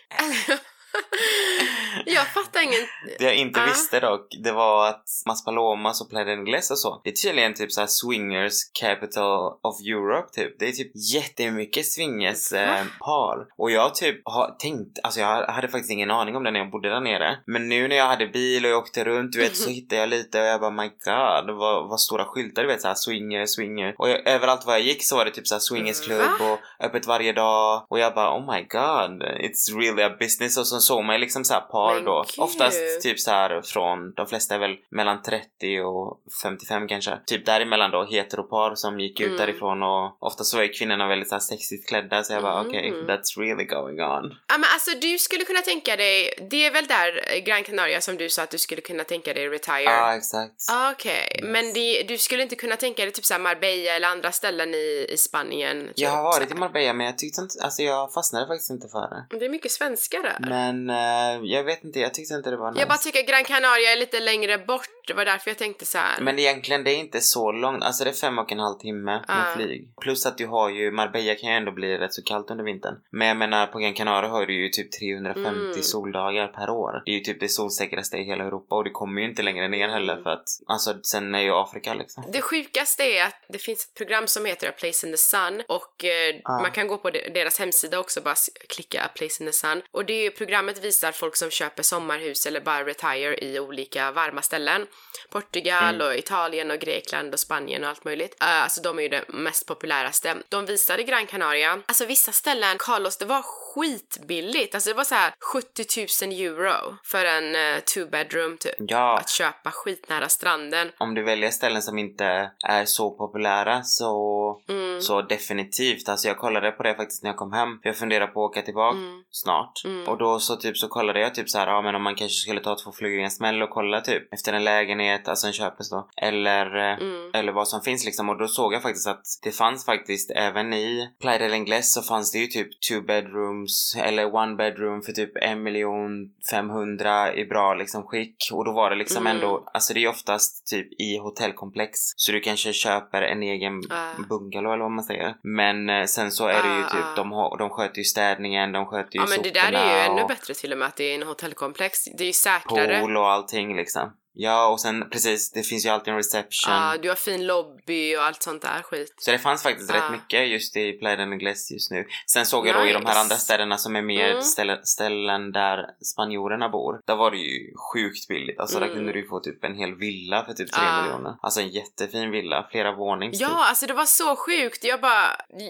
jag 2.05 2.27
fattar 2.27 2.61
ingen... 2.63 2.79
Det 3.19 3.25
jag 3.25 3.35
inte 3.35 3.59
Ja. 3.59 3.65
visste 3.65 3.99
dock, 3.99 4.27
det 4.43 4.51
var 4.51 4.87
att 4.87 5.03
Maspalomas 5.27 6.01
och 6.01 6.09
Playa 6.09 6.33
Ingles 6.33 6.71
och 6.71 6.79
så, 6.79 7.01
det 7.03 7.09
är 7.09 7.13
tydligen 7.13 7.53
typ 7.53 7.71
så 7.71 7.79
här 7.81 7.87
swingers 7.87 8.53
capital 8.81 9.53
of 9.63 9.75
Europe 9.87 10.29
typ. 10.33 10.59
Det 10.59 10.67
är 10.67 10.71
typ 10.71 10.91
jättemycket 11.13 11.85
swingers 11.85 12.51
eh, 12.53 12.83
par. 12.99 13.47
Och 13.57 13.71
jag 13.71 13.95
typ 13.95 14.21
har 14.25 14.55
tänkt, 14.59 14.99
alltså 15.03 15.19
jag 15.19 15.47
hade 15.47 15.67
faktiskt 15.67 15.91
ingen 15.91 16.11
aning 16.11 16.35
om 16.35 16.43
det 16.43 16.51
när 16.51 16.59
jag 16.59 16.71
bodde 16.71 16.89
där 16.89 16.99
nere. 17.01 17.37
Men 17.47 17.69
nu 17.69 17.87
när 17.87 17.95
jag 17.95 18.07
hade 18.07 18.27
bil 18.27 18.65
och 18.65 18.71
jag 18.71 18.77
åkte 18.77 19.03
runt, 19.03 19.31
du 19.31 19.39
vet, 19.39 19.57
så 19.57 19.69
hittade 19.69 20.01
jag 20.01 20.09
lite 20.09 20.39
och 20.41 20.47
jag 20.47 20.59
bara 20.59 20.71
my 20.71 20.87
god, 20.87 21.55
vad, 21.57 21.89
vad 21.89 21.99
stora 22.01 22.25
skyltar 22.25 22.61
du 22.61 22.67
vet 22.67 22.81
såhär 22.81 22.95
swinger, 22.95 23.45
swinger. 23.45 23.95
Och 23.97 24.09
jag, 24.09 24.27
överallt 24.27 24.65
var 24.65 24.73
jag 24.73 24.81
gick 24.81 25.03
så 25.03 25.15
var 25.17 25.25
det 25.25 25.31
typ 25.31 25.47
såhär 25.47 25.59
swingersklubb 25.59 26.41
och 26.41 26.85
öppet 26.85 27.07
varje 27.07 27.33
dag. 27.33 27.85
Och 27.89 27.99
jag 27.99 28.13
bara 28.15 28.37
oh 28.37 28.53
my 28.53 28.61
god, 28.61 29.23
it's 29.23 29.79
really 29.79 30.03
a 30.03 30.15
business. 30.19 30.57
Och 30.57 30.67
så 30.67 30.79
såg 30.85 31.03
man 31.03 31.15
ju 31.15 31.19
liksom 31.21 31.43
såhär 31.45 31.61
par 31.61 31.93
Men 31.95 32.03
då. 32.05 32.23
gud. 32.27 32.43
Oftast 32.43 33.01
typ 33.01 33.19
så 33.19 33.31
här 33.31 33.61
från, 33.61 34.13
de 34.13 34.27
flesta 34.27 34.55
är 34.55 34.59
väl 34.59 34.75
mellan 34.89 35.21
30 35.21 35.81
och 35.81 36.19
55 36.43 36.87
kanske. 36.87 37.19
Typ 37.25 37.45
däremellan 37.45 37.91
då 37.91 38.05
heteropar 38.05 38.75
som 38.75 38.99
gick 38.99 39.19
ut 39.19 39.25
Mm. 39.27 39.37
därifrån 39.37 39.83
och 39.83 40.17
ofta 40.19 40.43
så 40.43 40.59
är 40.61 40.73
kvinnorna 40.73 41.07
väldigt 41.07 41.29
så 41.29 41.35
här 41.35 41.39
sexigt 41.39 41.89
klädda 41.89 42.23
så 42.23 42.33
jag 42.33 42.41
bara 42.43 42.59
Mm. 42.59 42.67
okej, 42.67 42.91
that's 43.07 43.39
really 43.39 43.63
going 43.63 44.01
on. 44.01 44.23
Ja 44.47 44.57
men 44.57 44.69
alltså 44.73 44.91
du 45.01 45.17
skulle 45.17 45.43
kunna 45.45 45.61
tänka 45.61 45.95
dig, 45.95 46.33
det 46.51 46.65
är 46.65 46.71
väl 46.71 46.87
där 46.87 47.21
eh, 47.35 47.39
Gran 47.43 47.63
Canaria 47.63 48.01
som 48.01 48.17
du 48.17 48.29
sa 48.29 48.43
att 48.43 48.51
du 48.51 48.57
skulle 48.57 48.81
kunna 48.81 49.03
tänka 49.03 49.33
dig 49.33 49.49
retire? 49.49 49.81
Ja, 49.83 50.15
exakt. 50.15 50.53
Ah, 50.71 50.91
Okej, 50.91 51.39
men 51.43 51.73
det, 51.73 52.03
du 52.07 52.17
skulle 52.17 52.43
inte 52.43 52.55
kunna 52.55 52.75
tänka 52.75 53.03
dig 53.03 53.11
typ 53.11 53.25
såhär 53.25 53.41
Marbella 53.41 53.91
eller 53.95 54.07
andra 54.07 54.31
ställen 54.31 54.73
i, 54.73 55.07
i 55.09 55.17
Spanien? 55.17 55.87
Typ, 55.87 55.93
Jag 55.99 56.09
har 56.09 56.31
så 56.33 56.39
varit 56.39 56.51
i. 56.51 56.55
Marbella 56.55 56.93
men 56.93 57.05
jag 57.05 57.17
tyckte 57.17 57.41
inte, 57.41 57.55
alltså 57.63 57.81
jag 57.83 58.13
fastnade 58.13 58.47
faktiskt 58.47 58.69
inte 58.71 58.87
för 58.87 59.01
det. 59.29 59.37
Det 59.39 59.45
är 59.45 59.49
mycket 59.49 59.71
svenskar 59.71 60.21
där. 60.23 60.37
Men 60.49 60.74
eh, 60.89 61.41
jag 61.43 61.63
vet 61.63 61.83
inte, 61.83 61.99
jag 61.99 62.13
tyckte 62.13 62.33
inte 62.33 62.49
det 62.49 62.57
var 62.57 62.71
nice. 62.71 62.81
Jag 62.81 62.87
bara 62.89 62.97
tycker 62.97 63.21
Gran 63.27 63.43
Canaria 63.43 63.91
är 63.91 63.97
lite 63.99 64.19
längre 64.19 64.57
bort, 64.57 64.87
det 65.07 65.13
var 65.13 65.25
därför 65.25 65.49
jag 65.49 65.57
tänkte 65.57 65.85
så 65.85 65.97
här. 65.97 66.21
Men 66.21 66.39
egentligen 66.39 66.83
det 66.83 66.91
är 66.91 66.97
inte 66.97 67.21
så 67.21 67.51
långt, 67.51 67.83
alltså 67.83 68.03
det 68.03 68.09
är 68.09 68.13
fem 68.13 68.39
och 68.39 68.51
en 68.51 68.59
halv 68.59 68.77
timme 68.79 69.01
med 69.11 69.25
Ah. 69.27 69.55
flyg. 69.55 69.89
Plus 70.01 70.25
att 70.25 70.37
du 70.37 70.45
har 70.47 70.69
ju, 70.69 70.91
Marbella 70.91 71.35
kan 71.35 71.49
ju 71.49 71.55
ändå 71.55 71.71
bli 71.71 71.97
rätt 71.97 72.13
så 72.13 72.23
kallt 72.23 72.51
under 72.51 72.63
vintern. 72.63 72.95
Men 73.11 73.27
jag 73.27 73.37
menar 73.37 73.67
på 73.67 73.79
Gran 73.79 73.93
Canaria 73.93 74.29
har 74.29 74.45
du 74.45 74.53
ju 74.63 74.69
typ 74.69 74.91
350 74.99 75.49
Mm. 75.59 75.83
soldagar 75.83 76.47
per 76.47 76.69
år. 76.69 77.01
Det 77.05 77.11
är 77.11 77.15
ju 77.15 77.19
typ 77.19 77.39
det 77.39 77.49
solsäkraste 77.49 78.17
i 78.17 78.23
hela 78.23 78.43
Europa 78.43 78.75
och 78.75 78.83
det 78.83 78.89
kommer 78.89 79.21
ju 79.21 79.27
inte 79.29 79.41
längre 79.43 79.67
ner 79.67 79.87
heller 79.87 80.13
Mm. 80.13 80.23
för 80.23 80.29
att, 80.29 80.45
alltså 80.67 80.93
sen 81.03 81.35
är 81.35 81.39
ju 81.41 81.51
Afrika 81.53 81.93
liksom. 81.93 82.23
Det 82.33 82.41
sjukaste 82.41 83.03
är 83.03 83.23
att 83.23 83.35
det 83.49 83.57
finns 83.57 83.85
ett 83.85 83.93
program 83.97 84.27
som 84.27 84.45
heter 84.45 84.69
A 84.69 84.71
Place 84.79 85.07
in 85.07 85.13
the 85.13 85.17
Sun 85.17 85.61
och 85.67 86.05
Ah. 86.45 86.61
man 86.61 86.71
kan 86.71 86.87
gå 86.87 86.97
på 86.97 87.09
de- 87.09 87.29
deras 87.29 87.59
hemsida 87.59 87.99
också 87.99 88.21
bara 88.21 88.35
klicka 88.69 89.01
A 89.03 89.09
Place 89.15 89.43
in 89.43 89.49
the 89.49 89.53
Sun 89.53 89.81
och 89.91 90.05
det 90.05 90.13
är 90.13 90.23
ju, 90.23 90.31
programmet 90.55 90.83
visar 90.83 91.11
folk 91.11 91.35
som 91.35 91.49
köper 91.49 91.83
sommarhus 91.83 92.45
eller 92.45 92.61
bara 92.61 92.83
retire 92.85 93.37
i 93.45 93.59
olika 93.59 94.11
varma 94.11 94.41
ställen. 94.41 94.87
Portugal 95.31 95.95
Mm. 95.95 96.07
och 96.07 96.15
Italien 96.15 96.71
och 96.71 96.79
Grekland 96.79 97.33
och 97.33 97.39
Spanien 97.39 97.83
och 97.83 97.89
allt 97.89 98.05
möjligt. 98.05 98.37
Eh, 98.41 98.63
alltså 98.63 98.81
de 98.81 98.99
är 98.99 99.03
ju 99.03 99.09
det 99.09 99.25
mest 99.27 99.67
populäraste. 99.67 100.35
De 100.49 100.65
visade 100.65 101.03
Gran 101.03 101.27
Canaria, 101.27 101.79
alltså 101.85 102.05
vissa 102.05 102.31
ställen, 102.31 102.77
Carlos, 102.79 103.17
det 103.17 103.25
var 103.25 103.41
skitbilligt. 103.41 104.75
Alltså 104.75 104.89
det 104.89 104.93
var 104.93 105.03
så 105.03 105.15
här 105.15 105.33
70 105.53 106.25
000 106.27 106.39
euro 106.39 106.97
för 107.03 107.25
en 107.25 107.55
eh, 107.55 107.79
two 107.79 108.09
bedroom 108.11 108.57
typ. 108.57 108.75
Ja, 108.77 109.17
Att 109.17 109.29
köpa 109.29 109.71
skitnära 109.71 110.29
stranden. 110.29 110.91
om 110.97 111.13
du 111.15 111.23
väljer 111.23 111.51
ställen 111.51 111.81
som 111.81 111.97
inte 111.97 112.51
är 112.67 112.85
så 112.85 113.11
populära 113.17 113.83
så, 113.83 114.61
Mm. 114.69 115.01
så 115.01 115.21
definitivt. 115.21 116.09
Alltså 116.09 116.27
jag 116.27 116.37
kollade 116.37 116.71
på 116.71 116.83
det 116.83 116.95
faktiskt 116.95 117.23
när 117.23 117.29
jag 117.29 117.37
kom 117.37 117.53
hem. 117.53 117.69
För 117.81 117.89
jag 117.89 117.97
funderar 117.97 118.27
på 118.27 118.45
att 118.45 118.49
åka 118.51 118.61
tillbaka 118.61 118.97
Mm. 118.97 119.23
snart. 119.31 119.81
Mm. 119.85 120.07
Och 120.07 120.17
då 120.17 120.39
så 120.45 120.55
typ 120.55 120.77
så 120.77 120.87
kollade 120.87 121.19
jag 121.19 121.35
typ 121.35 121.49
så 121.49 121.57
här, 121.59 121.67
ja 121.67 121.81
men 121.81 121.95
om 121.95 122.03
man 122.03 122.15
kanske 122.15 122.35
skulle 122.37 122.59
ta 122.61 122.75
två 122.83 122.91
flugor 122.91 123.19
i 123.19 123.23
en 123.23 123.31
smäll 123.31 123.61
och 123.61 123.69
kolla 123.69 124.01
typ 124.01 124.33
efter 124.33 124.53
en 124.53 124.63
lägenhet, 124.63 125.27
alltså 125.27 125.47
en 125.47 125.53
köpes 125.53 125.89
då. 125.89 126.09
Eller, 126.21 126.65
eh, 126.75 126.97
Mm. 126.97 127.31
eller 127.33 127.51
vad 127.51 127.67
som 127.67 127.81
finns 127.81 128.05
liksom. 128.05 128.29
Och 128.29 128.37
då 128.37 128.47
såg 128.47 128.73
jag 128.73 128.81
faktiskt 128.81 129.07
att 129.07 129.23
det 129.43 129.51
fanns 129.51 129.85
faktiskt 129.85 130.31
även 130.31 130.73
i 130.73 131.09
Playa 131.21 131.37
del 131.39 131.53
Ingles 131.53 131.93
så 131.93 132.01
fanns 132.01 132.31
det 132.31 132.37
ju 132.37 132.47
typ 132.47 132.67
two 132.89 133.01
bedrooms 133.07 133.95
eller 134.03 134.35
one 134.35 134.55
bedroom 134.55 135.01
för 135.01 135.11
typ 135.11 135.31
en 135.41 135.63
miljon 135.63 136.29
500 136.51 137.33
i 137.35 137.45
bra 137.45 137.73
liksom 137.73 138.03
skick. 138.03 138.35
Och 138.53 138.65
då 138.65 138.71
var 138.71 138.89
det 138.89 138.95
liksom 138.95 139.27
Mm. 139.27 139.35
ändå, 139.35 139.69
alltså 139.73 139.93
det 139.93 140.03
är 140.03 140.07
oftast 140.09 140.67
typ 140.67 140.87
i 141.01 141.17
hotellkomplex. 141.17 141.99
Så 142.15 142.31
du 142.31 142.39
kanske 142.39 142.73
köper 142.73 143.21
en 143.21 143.43
egen 143.43 143.81
Ah. 143.89 144.21
bungalow 144.29 144.73
eller 144.73 144.83
vad 144.83 144.91
man 144.91 145.03
säger. 145.03 145.35
Men 145.43 145.89
eh, 145.89 146.05
sen 146.05 146.31
så 146.31 146.47
är 146.47 146.63
det 146.63 146.75
ju 146.77 146.83
Ah, 146.83 146.89
typ, 146.89 147.03
ah. 147.03 147.15
de, 147.15 147.31
har, 147.31 147.57
de 147.57 147.69
sköter 147.69 147.97
ju 147.97 148.03
städningen, 148.03 148.71
de 148.71 148.85
sköter 148.85 149.15
ju 149.15 149.21
Ja 149.21 149.27
men 149.29 149.41
det 149.41 149.51
där 149.51 149.61
är 149.61 149.71
ju 149.71 149.77
soporna 149.77 150.05
ännu 150.05 150.21
och 150.21 150.27
bättre 150.35 150.53
till 150.53 150.71
och 150.71 150.77
med 150.77 150.87
att 150.87 150.95
det 150.95 151.03
är 151.03 151.15
en 151.15 151.23
hotellkomplex. 151.23 152.05
Det 152.17 152.23
är 152.23 152.27
ju 152.27 152.33
säkrare. 152.33 153.01
pool 153.01 153.17
och 153.17 153.31
allting 153.31 153.75
liksom. 153.75 154.11
Ja, 154.37 154.67
och 154.67 154.79
sen 154.81 155.09
precis, 155.09 155.51
det 155.51 155.63
finns 155.63 155.85
ju 155.85 155.89
alltid 155.89 156.07
en 156.11 156.17
reception. 156.17 156.73
Ja, 156.73 156.95
du 157.01 157.09
har 157.09 157.15
fin 157.15 157.45
lobby 157.47 158.15
och 158.15 158.23
allt 158.23 158.43
sånt 158.43 158.61
där 158.61 158.81
skit. 158.83 159.13
Så 159.17 159.31
det 159.31 159.39
fanns 159.39 159.63
faktiskt 159.63 159.89
Ja. 159.93 159.95
rätt 159.95 160.11
mycket 160.11 160.47
just 160.47 160.77
i 160.77 160.91
Playa 160.91 161.15
del 161.15 161.33
Ingles 161.33 161.71
just 161.71 161.91
nu. 161.91 162.05
Sen 162.31 162.45
såg 162.45 162.67
jag 162.67 162.75
då 162.75 162.81
i 162.85 162.93
de 162.93 162.93
här 162.93 163.01
Nice. 163.05 163.19
andra 163.19 163.35
städerna 163.35 163.77
som 163.77 163.95
är 163.95 164.01
mer 164.01 164.29
Mm. 164.31 164.41
ställen, 164.41 164.85
ställen 164.85 165.51
där 165.51 165.85
spanjorerna 166.13 166.69
bor. 166.69 167.01
Där 167.07 167.15
var 167.15 167.31
det 167.31 167.37
ju 167.37 167.73
sjukt 167.93 168.27
billigt. 168.27 168.59
Alltså 168.59 168.79
där 168.79 168.85
Mm. 168.85 168.97
kunde 168.97 169.13
du 169.13 169.27
få 169.27 169.39
typ 169.39 169.63
en 169.63 169.75
hel 169.75 169.95
villa 169.95 170.45
för 170.45 170.53
typ 170.53 170.71
3 170.71 170.83
Ah. 170.87 171.01
miljoner. 171.01 171.35
Alltså 171.41 171.59
en 171.61 171.69
jättefin 171.69 172.31
villa, 172.31 172.67
flera 172.71 172.91
vånings 172.95 173.39
typ. 173.39 173.47
Ja, 173.49 173.65
alltså 173.69 173.85
det 173.85 173.93
var 173.93 174.05
så 174.05 174.35
sjukt. 174.35 174.83
Jag 174.83 175.01
bara, 175.01 175.27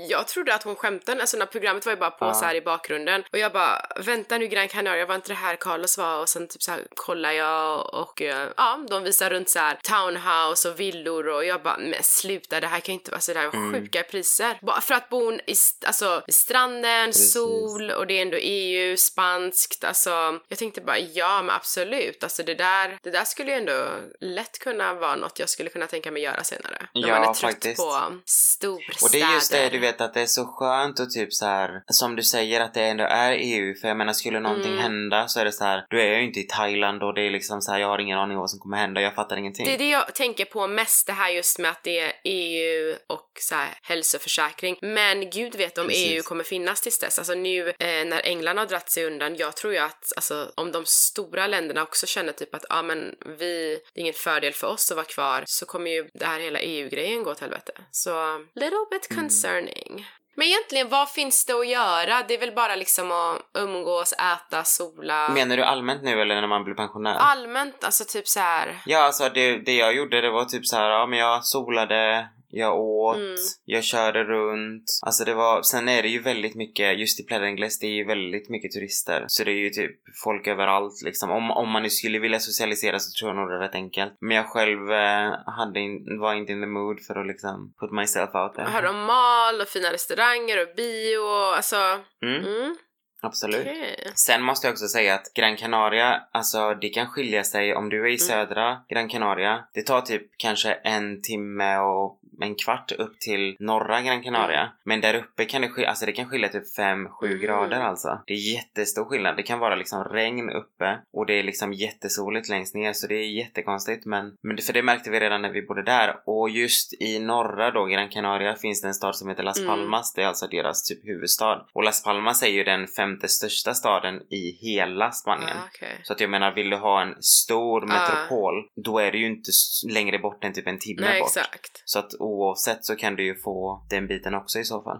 jag 0.09 0.27
trodde 0.27 0.55
att 0.55 0.63
hon 0.63 0.75
skämtade. 0.75 1.21
Alltså 1.21 1.37
när 1.37 1.45
programmet 1.45 1.85
var 1.85 1.93
ju 1.93 1.99
bara 1.99 2.11
på 2.11 2.25
Ja. 2.25 2.33
så 2.33 2.45
här 2.45 2.55
i 2.55 2.61
bakgrunden. 2.61 3.23
Och 3.31 3.39
jag 3.39 3.51
bara, 3.53 3.81
vänta 3.99 4.37
nu 4.37 4.47
Gran 4.47 4.67
Canaria, 4.67 5.05
var 5.05 5.15
inte 5.15 5.27
det 5.27 5.33
här 5.35 5.55
Carlos 5.55 5.97
var? 5.97 6.21
Och 6.21 6.29
sen 6.29 6.47
typ 6.47 6.61
så 6.63 6.71
här 6.71 6.81
kollar 6.95 7.31
jag 7.31 7.93
och 7.93 8.21
eh, 8.21 8.47
ja, 8.57 8.85
de 8.89 9.03
visar 9.03 9.29
runt 9.29 9.49
så 9.49 9.59
här 9.59 9.77
townhouse 9.83 10.69
och 10.69 10.79
villor 10.79 11.27
och 11.27 11.45
jag 11.45 11.61
bara, 11.63 11.77
men 11.77 11.93
sluta 12.03 12.59
det 12.59 12.67
här 12.67 12.79
kan 12.79 12.93
ju 12.93 12.99
inte 12.99 13.11
vara 13.11 13.21
så 13.21 13.33
där 13.33 13.45
Mm. 13.55 13.73
sjuka 13.73 14.03
priser. 14.03 14.57
Bara 14.61 14.81
för 14.81 14.93
att 14.95 15.09
bo 15.09 15.31
i, 15.33 15.55
alltså, 15.85 16.23
stranden, 16.27 17.05
Precis. 17.07 17.33
sol 17.33 17.91
och 17.91 18.07
det 18.07 18.13
är 18.17 18.21
ändå 18.21 18.37
EU, 18.37 18.97
spanskt, 18.97 19.83
alltså 19.83 20.39
jag 20.47 20.57
tänkte 20.59 20.81
bara 20.81 20.99
ja 20.99 21.41
men 21.41 21.55
absolut, 21.55 22.23
alltså 22.23 22.43
det 22.43 22.55
där, 22.55 22.97
det 23.03 23.11
där 23.11 23.23
skulle 23.25 23.51
ju 23.51 23.57
ändå 23.57 23.85
lätt 24.21 24.59
kunna 24.59 24.93
vara 24.93 25.15
något 25.15 25.39
jag 25.39 25.49
skulle 25.49 25.69
kunna 25.69 25.87
tänka 25.87 26.11
mig 26.11 26.21
göra 26.21 26.43
senare. 26.43 26.87
När 26.93 27.01
Ja, 27.07 27.19
man 27.19 27.21
är 27.21 27.25
trött 27.33 27.37
faktiskt. 27.39 27.77
på 27.77 28.01
storstäder. 28.25 29.03
Och 29.03 29.09
det 29.11 29.21
är 29.21 29.33
just 29.33 29.51
det, 29.51 29.69
du 29.69 29.79
vet 29.79 30.01
att 30.01 30.13
det 30.13 30.21
är 30.21 30.25
så 30.25 30.45
skönt 30.45 30.99
och 30.99 31.09
typ 31.11 31.33
så 31.33 31.45
här 31.45 31.83
som 31.87 32.15
du 32.15 32.23
säger 32.23 32.61
att 32.61 32.73
det 32.73 32.81
ändå 32.81 33.03
är 33.03 33.31
EU. 33.31 33.75
För 33.81 33.87
jag 33.87 33.97
menar, 33.97 34.13
skulle 34.13 34.39
någonting 34.39 34.71
Mm. 34.71 34.83
hända 34.83 35.27
så 35.27 35.39
är 35.39 35.45
det 35.45 35.51
så 35.51 35.63
här, 35.63 35.85
då 35.89 35.97
är 35.97 36.17
ju 36.17 36.23
inte 36.23 36.39
i 36.39 36.43
Thailand 36.43 37.03
och 37.03 37.13
det 37.13 37.21
är 37.21 37.29
liksom 37.31 37.61
så 37.61 37.71
här, 37.71 37.79
jag 37.79 37.87
har 37.87 37.99
ingen 37.99 38.19
aning 38.19 38.37
om 38.37 38.44
vad 38.45 38.49
som 38.49 38.59
kommer 38.59 38.77
hända, 38.77 39.01
jag 39.01 39.15
fattar 39.15 39.37
ingenting. 39.37 39.65
Det 39.65 39.73
är 39.73 39.77
det 39.77 39.89
jag 39.89 40.15
tänker 40.15 40.45
på 40.45 40.67
mest, 40.67 41.07
det 41.07 41.13
här 41.13 41.29
just 41.29 41.59
med 41.59 41.71
att 41.71 41.83
det 41.83 41.99
är 41.99 42.13
EU 42.23 42.95
och 43.07 43.29
så 43.39 43.55
här, 43.55 43.69
hälsoförsäkring. 43.81 44.77
Men 44.81 45.29
gud 45.29 45.55
vet 45.55 45.77
om 45.77 45.87
Precis. 45.87 46.11
EU 46.11 46.23
kommer 46.23 46.43
finnas 46.43 46.81
tills 46.81 46.99
dess. 46.99 47.19
Alltså 47.19 47.33
nu 47.33 47.69
eh, 47.69 48.05
när 48.05 48.21
England 48.25 48.57
har 48.57 48.65
dratt 48.65 48.89
sig 48.89 49.05
undan, 49.05 49.35
jag 49.35 49.55
tror 49.55 49.73
ju 49.73 49.79
att 49.79 50.13
alltså, 50.15 50.51
om 50.55 50.71
de 50.71 50.85
stora 50.85 51.47
länderna 51.47 51.83
också 51.83 52.05
känner 52.05 52.31
typ 52.31 52.55
att 52.55 52.65
ja 52.69 52.79
ah, 52.79 52.83
men 52.83 53.15
vi, 53.39 53.79
det 53.93 53.99
är 53.99 54.01
ingen 54.01 54.13
fördel 54.13 54.53
för 54.53 54.67
oss 54.67 54.91
att 54.91 54.95
vara 54.95 55.05
kvar, 55.05 55.43
så 55.47 55.65
kommer 55.65 55.91
ju 55.91 56.09
det 56.13 56.25
här 56.25 56.39
hela 56.39 56.59
EU-grejen 56.59 57.23
gå 57.23 57.31
åt 57.31 57.39
helvete. 57.39 57.73
Så 57.91 58.37
little 58.55 58.85
bit 58.91 59.07
Mm. 59.11 60.03
Men 60.35 60.47
egentligen, 60.47 60.89
vad 60.89 61.09
finns 61.09 61.45
det 61.45 61.53
att 61.53 61.67
göra? 61.67 62.23
Det 62.27 62.33
är 62.33 62.39
väl 62.39 62.55
bara 62.55 62.75
liksom 62.75 63.11
att 63.11 63.41
umgås, 63.53 64.13
äta, 64.13 64.63
sola. 64.63 65.29
Menar 65.29 65.57
du 65.57 65.63
allmänt 65.63 66.03
nu 66.03 66.21
eller 66.21 66.35
när 66.41 66.47
man 66.47 66.63
blir 66.63 66.75
pensionär? 66.75 67.15
Allmänt, 67.19 67.83
alltså 67.83 68.03
typ 68.07 68.27
så 68.27 68.39
här. 68.39 68.81
Ja, 68.85 69.03
alltså 69.03 69.29
det, 69.29 69.57
det 69.57 69.75
jag 69.75 69.95
gjorde 69.95 70.21
det 70.21 70.31
var 70.31 70.45
typ 70.45 70.65
så 70.65 70.75
här, 70.75 70.89
ja 70.89 71.05
men 71.07 71.19
jag 71.19 71.45
solade, 71.45 72.29
jag 72.55 72.79
åt, 72.79 73.15
Mm. 73.17 73.35
jag 73.65 73.83
körde 73.83 74.23
runt. 74.23 74.83
Alltså 75.05 75.23
det 75.25 75.33
var, 75.33 75.61
sen 75.61 75.89
är 75.89 76.01
det 76.03 76.07
ju 76.09 76.21
väldigt 76.21 76.55
mycket, 76.55 76.99
just 76.99 77.19
i 77.19 77.25
Ingles, 77.33 77.79
det 77.79 77.87
är 77.87 77.91
ju 77.91 78.05
väldigt 78.05 78.49
mycket 78.49 78.71
turister. 78.71 79.25
Så 79.27 79.43
det 79.43 79.51
är 79.51 79.55
ju 79.55 79.69
typ 79.69 79.91
folk 80.23 80.47
överallt 80.47 81.01
liksom. 81.05 81.31
Om, 81.31 81.51
om 81.51 81.69
man 81.69 81.83
nu 81.83 81.89
skulle 81.89 82.19
vilja 82.19 82.39
socialisera 82.39 82.99
så 82.99 83.19
tror 83.19 83.29
jag 83.29 83.35
nog 83.37 83.49
det 83.49 83.55
är 83.55 83.59
rätt 83.59 83.75
enkelt. 83.75 84.17
Men 84.19 84.37
jag 84.37 84.45
själv 84.45 84.91
eh, 84.91 85.31
hade 85.45 85.79
in, 85.79 86.19
var 86.19 86.33
inte 86.33 86.51
in 86.51 86.61
the 86.61 86.67
mood 86.67 86.99
för 87.07 87.15
att 87.15 87.27
liksom 87.27 87.73
put 87.79 87.91
myself 87.91 88.35
out 88.35 88.53
there. 88.55 88.67
Har 88.69 88.81
de 88.81 88.99
mal 89.05 89.61
och 89.61 89.67
fina 89.67 89.93
restauranger 89.93 90.61
och 90.61 90.75
bio 90.75 91.17
och 91.17 91.55
alltså... 91.55 91.75
Mm, 92.23 92.45
Mm, 92.45 92.75
absolut. 93.21 93.61
okej. 93.61 94.11
Sen 94.15 94.41
måste 94.43 94.67
jag 94.67 94.71
också 94.73 94.87
säga 94.87 95.13
att 95.15 95.33
Gran 95.35 95.57
Canaria, 95.57 96.21
alltså 96.31 96.73
det 96.73 96.89
kan 96.89 97.07
skilja 97.07 97.43
sig 97.43 97.75
om 97.75 97.89
du 97.89 97.97
är 98.01 98.05
i 98.05 98.07
Mm. 98.07 98.17
södra 98.17 98.77
Gran 98.89 99.09
Canaria. 99.09 99.63
Det 99.73 99.81
tar 99.81 100.01
typ 100.01 100.21
kanske 100.37 100.73
en 100.73 101.21
timme 101.21 101.77
och 101.77 102.19
en 102.41 102.55
kvart 102.55 102.91
upp 102.91 103.19
till 103.19 103.55
norra 103.59 104.01
Gran 104.01 104.23
Canaria. 104.23 104.71
Men 104.83 105.01
där 105.01 105.13
uppe 105.15 105.45
kan 105.45 105.61
det 105.61 105.69
skilja, 105.69 105.89
alltså 105.89 106.05
det 106.05 106.11
kan 106.11 106.29
skilja 106.29 106.49
typ 106.49 106.77
5-7 106.77 107.07
Mm. 107.25 107.39
grader 107.39 107.79
alltså. 107.79 108.21
Det 108.27 108.33
är 108.33 108.53
jättestor 108.53 109.05
skillnad. 109.05 109.37
Det 109.37 109.43
kan 109.43 109.59
vara 109.59 109.75
liksom 109.75 110.03
regn 110.03 110.49
uppe 110.49 110.97
och 111.13 111.25
det 111.25 111.33
är 111.39 111.43
liksom 111.43 111.73
jättesoligt 111.73 112.49
längst 112.49 112.75
ner 112.75 112.93
så 112.93 113.07
det 113.07 113.15
är 113.15 113.25
jättekonstigt 113.37 114.05
men, 114.05 114.37
men 114.41 114.57
för 114.57 114.73
det 114.73 114.83
märkte 114.83 115.09
vi 115.09 115.19
redan 115.19 115.41
när 115.41 115.49
vi 115.51 115.61
bodde 115.61 115.83
där. 115.83 116.15
Och 116.25 116.49
just 116.49 116.93
i 117.01 117.19
norra 117.19 117.71
då 117.71 117.85
Gran 117.85 118.09
Canaria 118.09 118.55
finns 118.55 118.81
det 118.81 118.87
en 118.87 118.93
stad 118.93 119.15
som 119.15 119.29
heter 119.29 119.43
Las 119.43 119.57
Mm. 119.59 119.69
Palmas. 119.69 120.13
Det 120.13 120.21
är 120.23 120.27
alltså 120.27 120.47
deras 120.47 120.83
typ 120.83 121.05
huvudstad. 121.07 121.65
Och 121.73 121.83
Las 121.83 122.03
Palmas 122.03 122.43
är 122.43 122.47
ju 122.47 122.63
den 122.63 122.87
femte 122.87 123.27
största 123.27 123.73
staden 123.73 124.21
i 124.29 124.51
hela 124.61 125.11
Spanien. 125.11 125.49
Ah, 125.57 125.67
okej. 125.75 125.99
Så 126.03 126.13
att 126.13 126.19
jag 126.21 126.29
menar, 126.29 126.51
vill 126.55 126.69
du 126.69 126.75
ha 126.77 127.01
en 127.01 127.15
stor 127.21 127.83
Ah. 127.83 127.85
metropol, 127.85 128.69
då 128.75 128.99
är 128.99 129.11
det 129.11 129.17
ju 129.17 129.25
inte 129.27 129.51
längre 129.93 130.19
bort 130.19 130.43
än 130.43 130.53
typ 130.53 130.67
en 130.67 130.79
timme 130.79 131.01
Nej, 131.01 131.19
bort. 131.19 131.27
exakt. 131.29 131.81
Så 131.85 131.99
att 131.99 132.13
oavsett 132.25 132.85
så 132.85 132.95
kan 132.95 133.15
du 133.15 133.25
ju 133.25 133.35
få 133.35 133.81
den 133.89 134.07
biten 134.07 134.35
också 134.35 134.59
i 134.59 134.63
så 134.63 134.81
fall. 134.81 134.99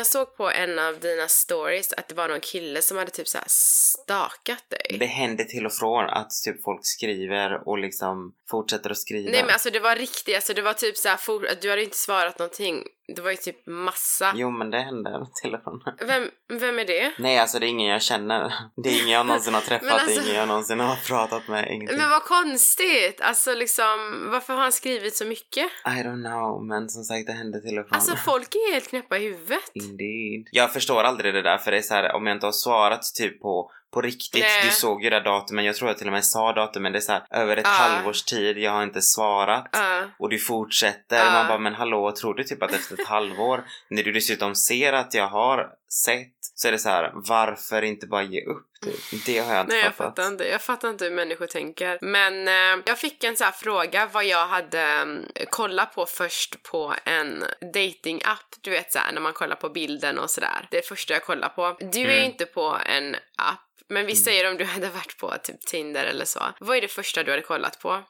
Jag 0.00 0.06
såg 0.06 0.36
på 0.36 0.50
en 0.50 0.78
av 0.78 1.00
dina 1.00 1.28
stories 1.28 1.92
att 1.92 2.08
det 2.08 2.14
var 2.14 2.28
någon 2.28 2.40
kille 2.40 2.82
som 2.82 2.96
hade 2.96 3.10
typ 3.10 3.28
så 3.28 3.38
stakat 3.46 4.64
dig. 4.70 4.98
Det 4.98 5.06
händer 5.06 5.44
till 5.44 5.66
och 5.66 5.72
från 5.72 6.04
att 6.04 6.30
typ 6.44 6.62
folk 6.64 6.80
skriver 6.82 7.68
och 7.68 7.78
liksom 7.78 8.32
fortsätter 8.50 8.90
att 8.90 8.98
skriva. 8.98 9.30
Nej 9.30 9.42
men 9.42 9.50
alltså 9.52 9.70
det 9.70 9.80
var 9.80 9.96
riktigt, 9.96 10.34
alltså 10.34 10.54
det 10.54 10.62
var 10.62 10.72
typ 10.72 10.96
så 10.96 11.08
här, 11.08 11.16
for, 11.16 11.48
du 11.62 11.70
hade 11.70 11.82
inte 11.84 11.96
svarat 11.96 12.38
någonting. 12.38 12.84
Det 13.16 13.22
var 13.22 13.30
ju 13.30 13.36
typ 13.36 13.66
massa. 13.66 14.32
Jo 14.36 14.50
men 14.50 14.70
det 14.70 14.78
händer 14.80 15.26
till 15.42 15.54
och 15.54 15.62
från. 15.62 15.82
Vem, 16.06 16.30
vem 16.60 16.78
är 16.78 16.84
det? 16.84 17.12
Nej 17.18 17.38
alltså 17.38 17.58
det 17.58 17.66
är 17.66 17.68
ingen 17.68 17.88
jag 17.88 18.02
känner. 18.02 18.52
Det 18.76 18.88
är 18.88 19.02
ingen 19.02 19.10
jag 19.14 19.26
någonsin 19.26 19.54
har 19.54 19.60
träffat, 19.70 19.90
alltså- 19.90 20.06
det 20.06 20.12
är 20.14 20.24
ingen 20.24 20.36
jag 20.36 20.48
någonsin 20.48 20.80
har 20.80 20.96
pratat 20.96 21.48
med, 21.48 21.68
ingenting. 21.70 21.98
Men 21.98 22.10
vad 22.10 22.22
konstigt! 22.22 23.20
Alltså 23.20 23.54
liksom, 23.54 24.28
varför 24.32 24.54
har 24.54 24.62
han 24.62 24.72
skrivit 24.72 25.16
så 25.16 25.24
mycket? 25.24 25.64
I 25.86 25.88
don't 25.88 26.24
know, 26.30 26.64
men 26.64 26.88
som 26.88 27.04
sagt 27.04 27.26
det 27.26 27.32
händer 27.32 27.60
till 27.60 27.78
och 27.78 27.88
från. 27.88 27.96
Alltså 27.96 28.16
folk 28.16 28.54
är 28.54 28.72
helt 28.72 28.88
knäppa 28.88 29.18
i 29.18 29.24
huvudet. 29.24 29.70
Indeed. 29.74 30.48
Jag 30.52 30.72
förstår 30.72 31.02
aldrig 31.02 31.34
det 31.34 31.42
där 31.42 31.58
för 31.58 31.70
det 31.70 31.76
är 31.78 31.82
så 31.82 31.94
här 31.94 32.14
om 32.14 32.26
jag 32.26 32.36
inte 32.36 32.46
har 32.46 32.52
svarat 32.52 33.02
typ 33.14 33.40
på 33.40 33.70
på 33.92 34.00
riktigt, 34.00 34.42
Nej. 34.42 34.62
du 34.64 34.70
såg 34.70 35.04
ju 35.04 35.10
det 35.10 35.20
datumen, 35.20 35.64
jag 35.64 35.76
tror 35.76 35.90
jag 35.90 35.98
till 35.98 36.06
och 36.06 36.12
med 36.12 36.24
sa 36.24 36.52
datumen, 36.52 36.92
det 36.92 36.98
är 36.98 37.00
så 37.00 37.12
här, 37.12 37.22
över 37.30 37.56
ett 37.56 37.64
Ja. 37.64 37.70
halvårs 37.70 38.22
tid, 38.22 38.58
jag 38.58 38.70
har 38.70 38.82
inte 38.82 39.02
svarat. 39.02 39.68
Ja. 39.72 40.02
Och 40.18 40.28
du 40.28 40.38
fortsätter, 40.38 41.16
Ja. 41.24 41.32
man 41.32 41.46
bara 41.48 41.58
men 41.58 41.74
hallå, 41.74 42.12
tror 42.12 42.34
du 42.34 42.44
typ 42.44 42.62
att 42.62 42.72
efter 42.72 43.00
ett 43.00 43.06
halvår, 43.06 43.64
när 43.90 44.02
du 44.02 44.12
dessutom 44.12 44.54
ser 44.54 44.92
att 44.92 45.14
jag 45.14 45.28
har 45.28 45.68
sett, 46.04 46.34
så 46.54 46.68
är 46.68 46.72
det 46.72 46.78
så 46.78 46.88
här, 46.88 47.10
varför 47.14 47.82
inte 47.82 48.06
bara 48.06 48.22
ge 48.22 48.44
upp? 48.44 48.66
Typ? 48.84 49.26
Det 49.26 49.38
har 49.38 49.54
jag 49.54 49.62
inte 49.64 49.74
Nej 49.74 49.84
jag 49.84 49.94
fattat. 49.94 50.16
fattar 50.16 50.26
inte, 50.32 50.44
jag 50.48 50.60
fattar 50.62 50.90
inte 50.90 51.04
hur 51.04 51.10
människor 51.12 51.46
tänker. 51.46 51.98
Men 52.00 52.48
eh, 52.48 52.82
jag 52.86 52.98
fick 52.98 53.24
en 53.24 53.36
så 53.36 53.44
fråga 53.44 54.08
vad 54.12 54.24
jag 54.24 54.46
hade 54.46 54.80
mm, 54.82 55.24
kollat 55.50 55.94
på 55.94 56.06
först 56.06 56.62
på 56.62 56.94
en 57.04 57.44
dating-app. 57.74 58.54
Du 58.60 58.70
vet 58.70 58.92
såhär 58.92 59.12
när 59.12 59.20
man 59.20 59.32
kollar 59.32 59.56
på 59.56 59.68
bilden 59.68 60.18
och 60.18 60.30
sådär. 60.30 60.68
Det 60.70 60.78
är 60.78 60.82
första 60.82 61.14
jag 61.14 61.24
kollar 61.24 61.48
på. 61.48 61.76
Du 61.80 62.00
är 62.00 62.04
Mm. 62.18 62.24
inte 62.30 62.46
på 62.46 62.76
en 62.86 63.14
app. 63.38 63.60
Men 63.90 64.06
vi 64.06 64.16
säger 64.16 64.50
om 64.50 64.56
du 64.56 64.64
hade 64.64 64.88
varit 64.88 65.16
på 65.18 65.34
typ 65.42 65.60
Tinder 65.60 66.04
eller 66.04 66.24
så. 66.24 66.40
Vad 66.60 66.76
är 66.76 66.80
det 66.80 66.88
första 66.88 67.22
du 67.22 67.30
hade 67.30 67.42
kollat 67.42 67.80
på? 67.80 68.02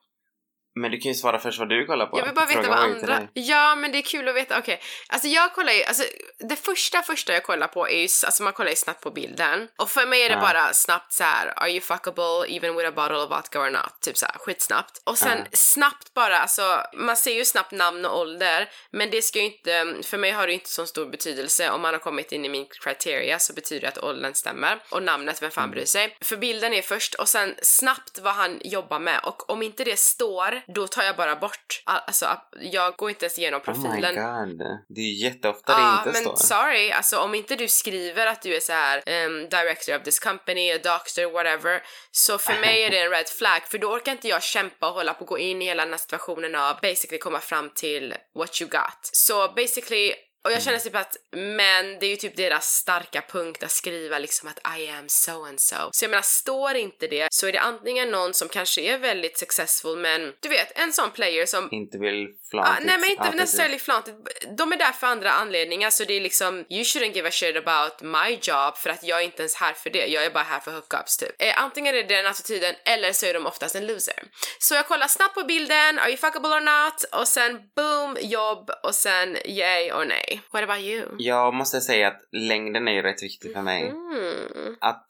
Men 0.75 0.91
du 0.91 0.99
kan 0.99 1.09
ju 1.13 1.15
svara 1.15 1.39
först 1.39 1.59
vad 1.59 1.69
du 1.69 1.87
kollar 1.87 2.07
på. 2.07 2.19
Jag 2.19 2.25
vill 2.25 2.35
bara 2.35 2.47
veta 2.47 2.69
vad 2.69 2.79
andra... 2.79 3.29
Ja, 3.33 3.75
men 3.75 3.93
det 3.93 3.99
är 3.99 4.03
kul 4.03 4.29
att 4.29 4.35
veta. 4.37 4.59
Okej, 4.59 4.81
alltså 5.09 5.29
jag 5.29 5.53
kollar 5.55 5.73
ju... 5.73 5.83
Alltså, 5.85 6.05
det 6.49 6.57
första 6.57 7.03
första 7.03 7.33
jag 7.33 7.43
kollar 7.43 7.67
på 7.69 7.89
är 7.89 7.99
ju... 7.99 8.09
Alltså 8.27 8.43
man 8.43 8.53
kollar 8.53 8.71
ju 8.71 8.77
snabbt 8.77 9.01
på 9.03 9.11
bilden. 9.11 9.69
Och 9.79 9.91
för 9.91 10.07
mig 10.07 10.23
är 10.23 10.29
det 10.29 10.35
Ja. 10.35 10.41
bara 10.41 10.73
snabbt 10.73 11.13
så 11.13 11.25
här: 11.25 11.53
Are 11.57 11.71
you 11.71 11.81
fuckable 11.81 12.47
even 12.57 12.77
with 12.77 12.89
a 12.89 12.93
bottle 12.97 13.17
of 13.17 13.31
vodka 13.31 13.61
or 13.61 13.71
not? 13.71 14.01
Typ 14.01 14.17
så 14.17 14.27
här, 14.27 14.35
skitsnabbt. 14.39 15.03
Och 15.05 15.19
sen 15.19 15.39
Ja. 15.39 15.45
snabbt 15.53 16.15
bara, 16.15 16.39
alltså 16.39 16.83
man 16.95 17.17
ser 17.17 17.35
ju 17.35 17.45
snabbt 17.45 17.73
namn 17.73 18.05
och 18.05 18.19
ålder. 18.19 18.69
Men 18.91 19.11
det 19.11 19.23
ska 19.23 19.39
ju 19.39 19.45
inte... 19.45 19.95
För 20.03 20.19
mig 20.19 20.31
har 20.31 20.47
det 20.47 20.53
ju 20.53 20.59
inte 20.59 20.71
så 20.71 20.87
stor 20.87 21.07
betydelse. 21.07 21.71
Om 21.71 21.81
man 21.81 21.95
har 21.95 21.99
kommit 22.01 22.33
in 22.33 22.45
i 22.45 22.49
min 22.49 22.67
criteria 22.85 23.39
så 23.39 23.53
betyder 23.53 23.81
det 23.81 23.89
att 23.89 23.99
åldern 23.99 24.35
stämmer. 24.35 24.83
Och 24.91 25.03
namnet, 25.03 25.43
vem 25.43 25.51
fan 25.51 25.65
Mm. 25.65 25.75
bryr 25.75 25.85
sig? 25.85 26.17
För 26.21 26.37
bilden 26.37 26.73
är 26.75 26.83
först 26.83 27.15
och 27.15 27.29
sen 27.29 27.55
snabbt 27.63 28.19
vad 28.19 28.35
han 28.35 28.61
jobbar 28.65 28.99
med. 28.99 29.21
Och 29.25 29.51
om 29.51 29.63
inte 29.63 29.85
det 29.85 29.99
står, 29.99 30.60
då 30.67 30.87
tar 30.87 31.03
jag 31.03 31.17
bara 31.17 31.37
bort. 31.37 31.83
Alltså, 31.87 32.27
jag 32.61 32.97
går 32.97 33.11
inte 33.11 33.25
ens 33.25 33.39
igenom 33.39 33.61
Oh 33.67 33.69
my 33.69 33.83
profilen. 33.83 34.15
god. 34.15 34.59
Det 34.89 35.01
är 35.01 35.05
ju 35.05 35.25
jätteofta 35.25 35.73
Ja, 35.73 36.03
det 36.05 36.11
inte 36.11 36.23
men 36.23 36.37
står. 36.37 36.47
sorry, 36.57 36.91
alltså 36.91 37.19
om 37.19 37.35
inte 37.35 37.57
du 37.57 37.69
skriver 37.69 38.27
att 38.27 38.43
du 38.43 38.57
är 38.57 38.61
så 38.61 38.73
här 38.73 39.03
ehm, 39.07 39.49
director 39.49 39.97
of 39.97 40.03
this 40.03 40.19
company, 40.21 40.73
a 40.73 40.79
doctor, 40.83 41.33
whatever, 41.33 41.83
så 42.11 42.39
för 42.39 42.61
mig 42.61 42.83
är 42.85 42.91
det 42.91 42.99
en 42.99 43.11
red 43.11 43.29
flag, 43.29 43.63
för 43.69 43.79
då 43.79 43.89
orkar 43.93 44.13
inte 44.13 44.29
jag 44.29 44.43
kämpa 44.43 44.89
och 44.89 44.95
hålla 44.95 45.15
på 45.15 45.21
och 45.21 45.27
gå 45.27 45.39
in 45.39 45.63
i 45.63 45.65
hela 45.65 45.83
den 45.85 45.93
här 45.93 45.99
situationen 45.99 46.55
av 46.55 46.79
basically 46.83 47.19
komma 47.19 47.41
fram 47.41 47.71
till 47.75 48.15
what 48.35 48.61
you 48.63 48.71
got. 48.71 48.99
Så 49.03 49.49
basically 49.49 50.13
Och 50.45 50.53
jag 50.53 50.63
känner 50.63 50.79
typ 50.79 50.97
att, 50.97 51.17
men 51.33 51.99
det 51.99 52.07
är 52.07 52.11
ju 52.11 52.17
typ 52.17 52.37
deras 52.37 52.67
starka 52.75 53.23
punkt 53.33 53.63
att 53.63 53.71
skriva 53.71 54.19
liksom 54.19 54.49
att 54.49 54.79
I 54.79 54.89
am 54.91 55.09
so 55.09 55.45
and 55.45 55.61
so. 55.61 55.77
Så 55.93 56.05
jag 56.05 56.11
menar, 56.11 56.23
står 56.23 56.75
inte 56.77 57.07
det 57.07 57.29
så 57.31 57.47
är 57.47 57.53
det 57.53 57.61
antingen 57.61 58.11
någon 58.11 58.35
som 58.35 58.49
kanske 58.49 58.81
är 58.81 58.99
väldigt 58.99 59.39
successful 59.39 59.99
men 59.99 60.33
du 60.41 60.49
vet, 60.49 60.79
en 60.79 60.93
sån 60.93 61.11
player 61.11 61.47
som 61.47 61.69
Inte 61.73 61.99
vill 61.99 62.27
Ah, 62.27 62.51
flantigt. 62.51 62.87
nej 62.87 62.99
men 62.99 63.11
inte 63.11 63.23
precis. 63.23 63.41
necessarily 63.41 63.79
flantigt. 63.79 64.17
De 64.59 64.73
är 64.73 64.77
där 64.77 64.93
för 64.93 65.07
andra 65.07 65.31
anledningar 65.33 65.91
så 65.91 66.05
det 66.05 66.15
är 66.15 66.21
liksom 66.21 66.59
you 66.59 66.83
shouldn't 66.83 67.13
give 67.15 67.29
a 67.29 67.33
shit 67.33 67.57
about 67.57 68.01
my 68.01 68.39
job 68.43 68.77
för 68.77 68.91
att 68.91 69.05
jag 69.05 69.19
är 69.21 69.25
inte 69.25 69.43
ens 69.43 69.55
här 69.55 69.73
för 69.73 69.91
det. 69.91 70.07
Jag 70.07 70.25
är 70.25 70.31
bara 70.31 70.45
här 70.45 70.61
för 70.61 70.71
hookups 70.73 71.17
typ. 71.17 71.43
Eh, 71.43 71.63
antingen 71.63 71.95
är 71.95 72.03
det 72.03 72.15
den 72.17 72.27
attityden 72.27 72.75
eller 72.85 73.13
så 73.13 73.27
är 73.27 73.35
de 73.35 73.47
oftast 73.47 73.75
en 73.75 73.87
loser. 73.87 74.23
Så 74.59 74.75
jag 74.75 74.87
kollar 74.89 75.09
snabbt 75.09 75.35
på 75.35 75.45
bilden, 75.45 75.99
are 75.99 76.09
you 76.09 76.17
fuckable 76.17 76.49
or 76.51 76.61
not? 76.61 77.05
Och 77.21 77.29
sen 77.29 77.59
boom, 77.77 78.17
jobb 78.21 78.71
och 78.83 78.95
sen 78.95 79.37
yay 79.45 79.93
or 79.93 80.05
nej. 80.05 80.30
What 80.51 80.63
about 80.63 80.81
you? 80.81 81.07
Jag 81.19 81.55
måste 81.55 81.81
säga 81.81 82.09
att 82.09 82.21
längden 82.33 82.89
är 82.89 82.93
ju 82.93 83.03
rätt 83.03 83.23
viktig 83.23 83.53
för 83.53 83.63
mig. 83.63 83.89
Mm. 83.89 84.77
Att 84.81 85.07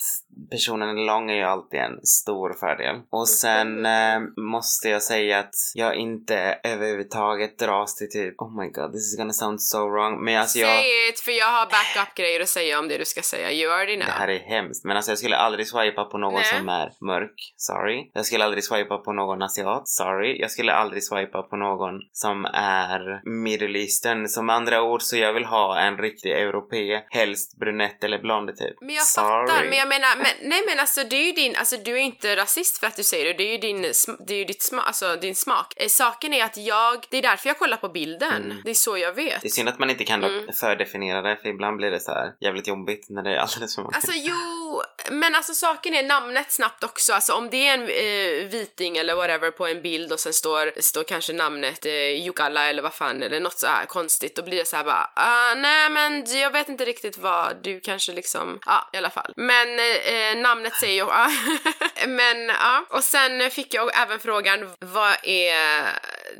personen 0.50 0.88
är 0.98 1.06
lång 1.06 1.30
är 1.30 1.34
ju 1.34 1.42
alltid 1.42 1.80
en 1.80 2.06
stor 2.06 2.52
fördel. 2.60 2.96
Och 3.10 3.28
sen 3.28 3.86
eh, 3.86 4.20
måste 4.36 4.88
jag 4.88 5.02
säga 5.02 5.38
att 5.38 5.54
jag 5.74 5.94
inte 5.94 6.58
överhuvudtaget 6.64 7.58
dras 7.58 7.96
till 7.96 8.10
typ 8.10 8.40
Oh 8.40 8.60
my 8.60 8.68
god, 8.68 8.92
this 8.92 9.12
is 9.12 9.16
gonna 9.18 9.32
sound 9.32 9.62
so 9.62 9.88
wrong. 9.88 10.24
Men 10.24 10.40
alltså 10.40 10.58
jag... 10.58 10.68
Say 10.68 11.08
it, 11.08 11.20
för 11.20 11.32
jag 11.32 11.46
har 11.46 11.66
backup-grejer 11.66 12.40
att 12.40 12.48
säga 12.48 12.78
om 12.78 12.88
det 12.88 12.98
du 12.98 13.04
ska 13.04 13.22
säga. 13.22 13.52
You 13.52 13.72
already 13.72 13.96
know. 13.96 14.06
Det 14.06 14.12
här 14.12 14.28
är 14.28 14.38
hemskt. 14.38 14.84
Men 14.84 14.96
alltså 14.96 15.10
jag 15.10 15.18
skulle 15.18 15.36
aldrig 15.36 15.66
swipa 15.66 16.04
på 16.04 16.18
någon 16.18 16.34
Nej. 16.34 16.44
som 16.44 16.68
är 16.68 16.92
mörk. 17.00 17.34
Sorry. 17.56 18.10
Jag 18.14 18.26
skulle 18.26 18.44
aldrig 18.44 18.64
swipa 18.64 18.98
på 18.98 19.12
någon 19.12 19.42
asiat. 19.42 19.88
Sorry. 19.88 20.40
Jag 20.40 20.50
skulle 20.50 20.72
aldrig 20.72 21.04
swipa 21.04 21.42
på 21.42 21.56
någon 21.56 21.94
som 22.12 22.44
är 22.54 23.20
middle 23.44 23.78
eastern. 23.78 24.28
Som 24.28 24.50
andra 24.50 24.82
ord 24.82 25.02
så 25.02 25.16
jag 25.16 25.32
vill 25.32 25.44
ha 25.44 25.80
en 25.80 25.98
riktig 25.98 26.30
europé. 26.32 27.00
Helst 27.10 27.58
brunett 27.58 28.04
eller 28.04 28.18
blond 28.18 28.56
typ. 28.56 28.76
Men 28.80 28.94
jag 28.94 29.04
Sorry. 29.04 29.48
fattar, 29.48 29.64
men 29.64 29.78
jag 29.78 29.88
menar, 29.88 30.16
men, 30.22 30.48
nej 30.50 30.62
men 30.66 30.80
alltså 30.80 31.04
det 31.04 31.16
är 31.16 31.24
ju 31.26 31.32
din, 31.32 31.56
alltså 31.56 31.76
du 31.76 31.92
är 31.92 31.96
inte 32.02 32.36
rasist 32.36 32.78
för 32.78 32.86
att 32.86 32.96
du 32.96 33.02
säger 33.02 33.24
det, 33.24 33.32
det 33.32 33.44
är 33.44 33.52
ju 33.52 33.58
din, 33.58 33.82
det 34.26 34.34
är 34.34 34.38
ju 34.38 34.44
ditt 34.44 34.62
sma, 34.62 34.82
alltså 34.82 35.16
din 35.16 35.34
smak. 35.34 35.72
Eh, 35.76 35.88
saken 35.88 36.32
är 36.34 36.44
att 36.44 36.56
jag, 36.56 37.06
det 37.10 37.16
är 37.18 37.22
därför 37.22 37.48
jag 37.48 37.58
kollar 37.58 37.76
på 37.76 37.88
bilden, 37.88 38.44
Mm. 38.44 38.56
det 38.64 38.70
är 38.70 38.74
så 38.74 38.98
jag 38.98 39.12
vet. 39.12 39.42
Det 39.42 39.48
är 39.48 39.50
synd 39.50 39.68
att 39.68 39.78
man 39.78 39.90
inte 39.90 40.04
kan 40.04 40.24
Mm. 40.24 40.52
fördefiniera 40.52 41.22
det 41.22 41.36
för 41.36 41.48
ibland 41.48 41.76
blir 41.76 41.90
det 41.90 42.00
så 42.00 42.10
här 42.12 42.32
jävligt 42.40 42.66
jobbigt 42.68 43.06
när 43.08 43.22
det 43.22 43.30
är 43.30 43.36
alldeles 43.38 43.74
för 43.74 43.82
många. 43.82 43.94
Alltså 43.96 44.12
jo, 44.14 44.82
men 45.10 45.34
alltså 45.34 45.54
saken 45.54 45.94
är 45.94 46.02
namnet 46.02 46.52
snabbt 46.52 46.84
också, 46.84 47.12
alltså 47.12 47.32
om 47.32 47.50
det 47.50 47.66
är 47.68 47.74
en 47.74 47.82
eh, 47.82 48.48
viting 48.48 48.96
eller 48.96 49.14
whatever 49.14 49.50
på 49.50 49.66
en 49.66 49.82
bild 49.82 50.12
och 50.12 50.20
sen 50.20 50.32
står, 50.32 50.80
står 50.80 51.02
kanske 51.04 51.32
namnet 51.32 51.86
eh, 51.86 51.92
Jukalla 52.24 52.68
eller 52.70 52.82
vad 52.82 52.94
fan 52.94 53.22
eller 53.22 53.40
något 53.40 53.58
så 53.58 53.66
här 53.66 53.86
konstigt, 53.86 54.36
då 54.36 54.42
blir 54.42 54.56
det 54.58 54.64
så 54.64 54.76
här 54.76 54.84
bara 54.84 55.10
ah, 55.16 55.54
nej 55.54 55.90
men 55.90 56.24
jag 56.40 56.50
vet 56.50 56.68
inte 56.68 56.84
riktigt 56.84 57.18
vad 57.18 57.62
du 57.62 57.80
kanske 57.80 58.12
liksom, 58.12 58.58
ja 58.66 58.88
i 58.92 58.96
alla 58.96 59.10
fall. 59.10 59.32
Men 59.36 59.78
eh, 59.78 59.84
namnet 60.36 60.74
säger 60.74 60.94
ju, 60.94 61.08
ja. 61.10 61.30
men 62.06 62.46
ja, 62.48 62.86
och 62.88 63.04
sen 63.04 63.50
fick 63.50 63.74
jag 63.74 64.00
även 64.02 64.18
frågan 64.20 64.70
vad 64.80 65.16
är 65.22 65.84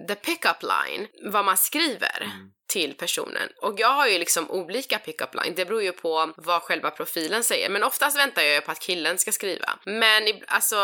the 0.08 0.14
pickup 0.14 0.62
line, 0.62 1.06
vad 1.32 1.44
man 1.44 1.56
skriver 1.56 2.32
till 2.70 2.94
personen. 2.94 3.48
Och 3.62 3.80
jag 3.80 3.88
har 3.88 4.06
ju 4.06 4.18
liksom 4.18 4.50
olika 4.50 4.98
pick-up 4.98 5.34
line, 5.34 5.54
det 5.54 5.64
beror 5.64 5.82
ju 5.82 5.92
på 5.92 6.32
vad 6.36 6.62
själva 6.62 6.90
profilen 6.90 7.44
säger. 7.44 7.68
Men 7.68 7.82
oftast 7.82 8.18
väntar 8.18 8.42
jag 8.42 8.54
ju 8.54 8.60
på 8.60 8.70
att 8.70 8.80
killen 8.80 9.18
ska 9.18 9.32
skriva. 9.32 9.78
Men 9.84 10.22
alltså, 10.46 10.76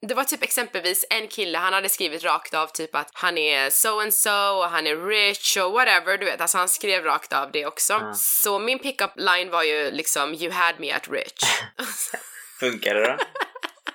det 0.00 0.14
var 0.14 0.24
typ 0.24 0.42
exempelvis 0.42 1.04
en 1.10 1.28
kille, 1.28 1.58
han 1.58 1.72
hade 1.72 1.88
skrivit 1.88 2.24
rakt 2.24 2.54
av 2.54 2.66
typ 2.66 2.94
att 2.94 3.10
han 3.12 3.38
är 3.38 3.70
so 3.70 4.00
and 4.00 4.14
so 4.14 4.30
och 4.30 4.70
han 4.70 4.86
är 4.86 4.96
rich 4.96 5.56
och 5.56 5.72
whatever, 5.72 6.18
du 6.18 6.24
vet. 6.24 6.40
Alltså 6.40 6.58
han 6.58 6.68
skrev 6.68 7.04
rakt 7.04 7.32
av 7.32 7.50
det 7.52 7.66
också. 7.66 8.12
Så 8.16 8.58
min 8.58 8.78
pick-up 8.78 9.12
line 9.16 9.50
var 9.50 9.62
ju 9.62 9.90
liksom 9.90 10.34
you 10.34 10.52
had 10.52 10.80
me 10.80 10.92
at 10.92 11.08
rich. 11.08 11.42
Funkar 12.60 12.94
det 12.94 13.00
då? 13.06 13.16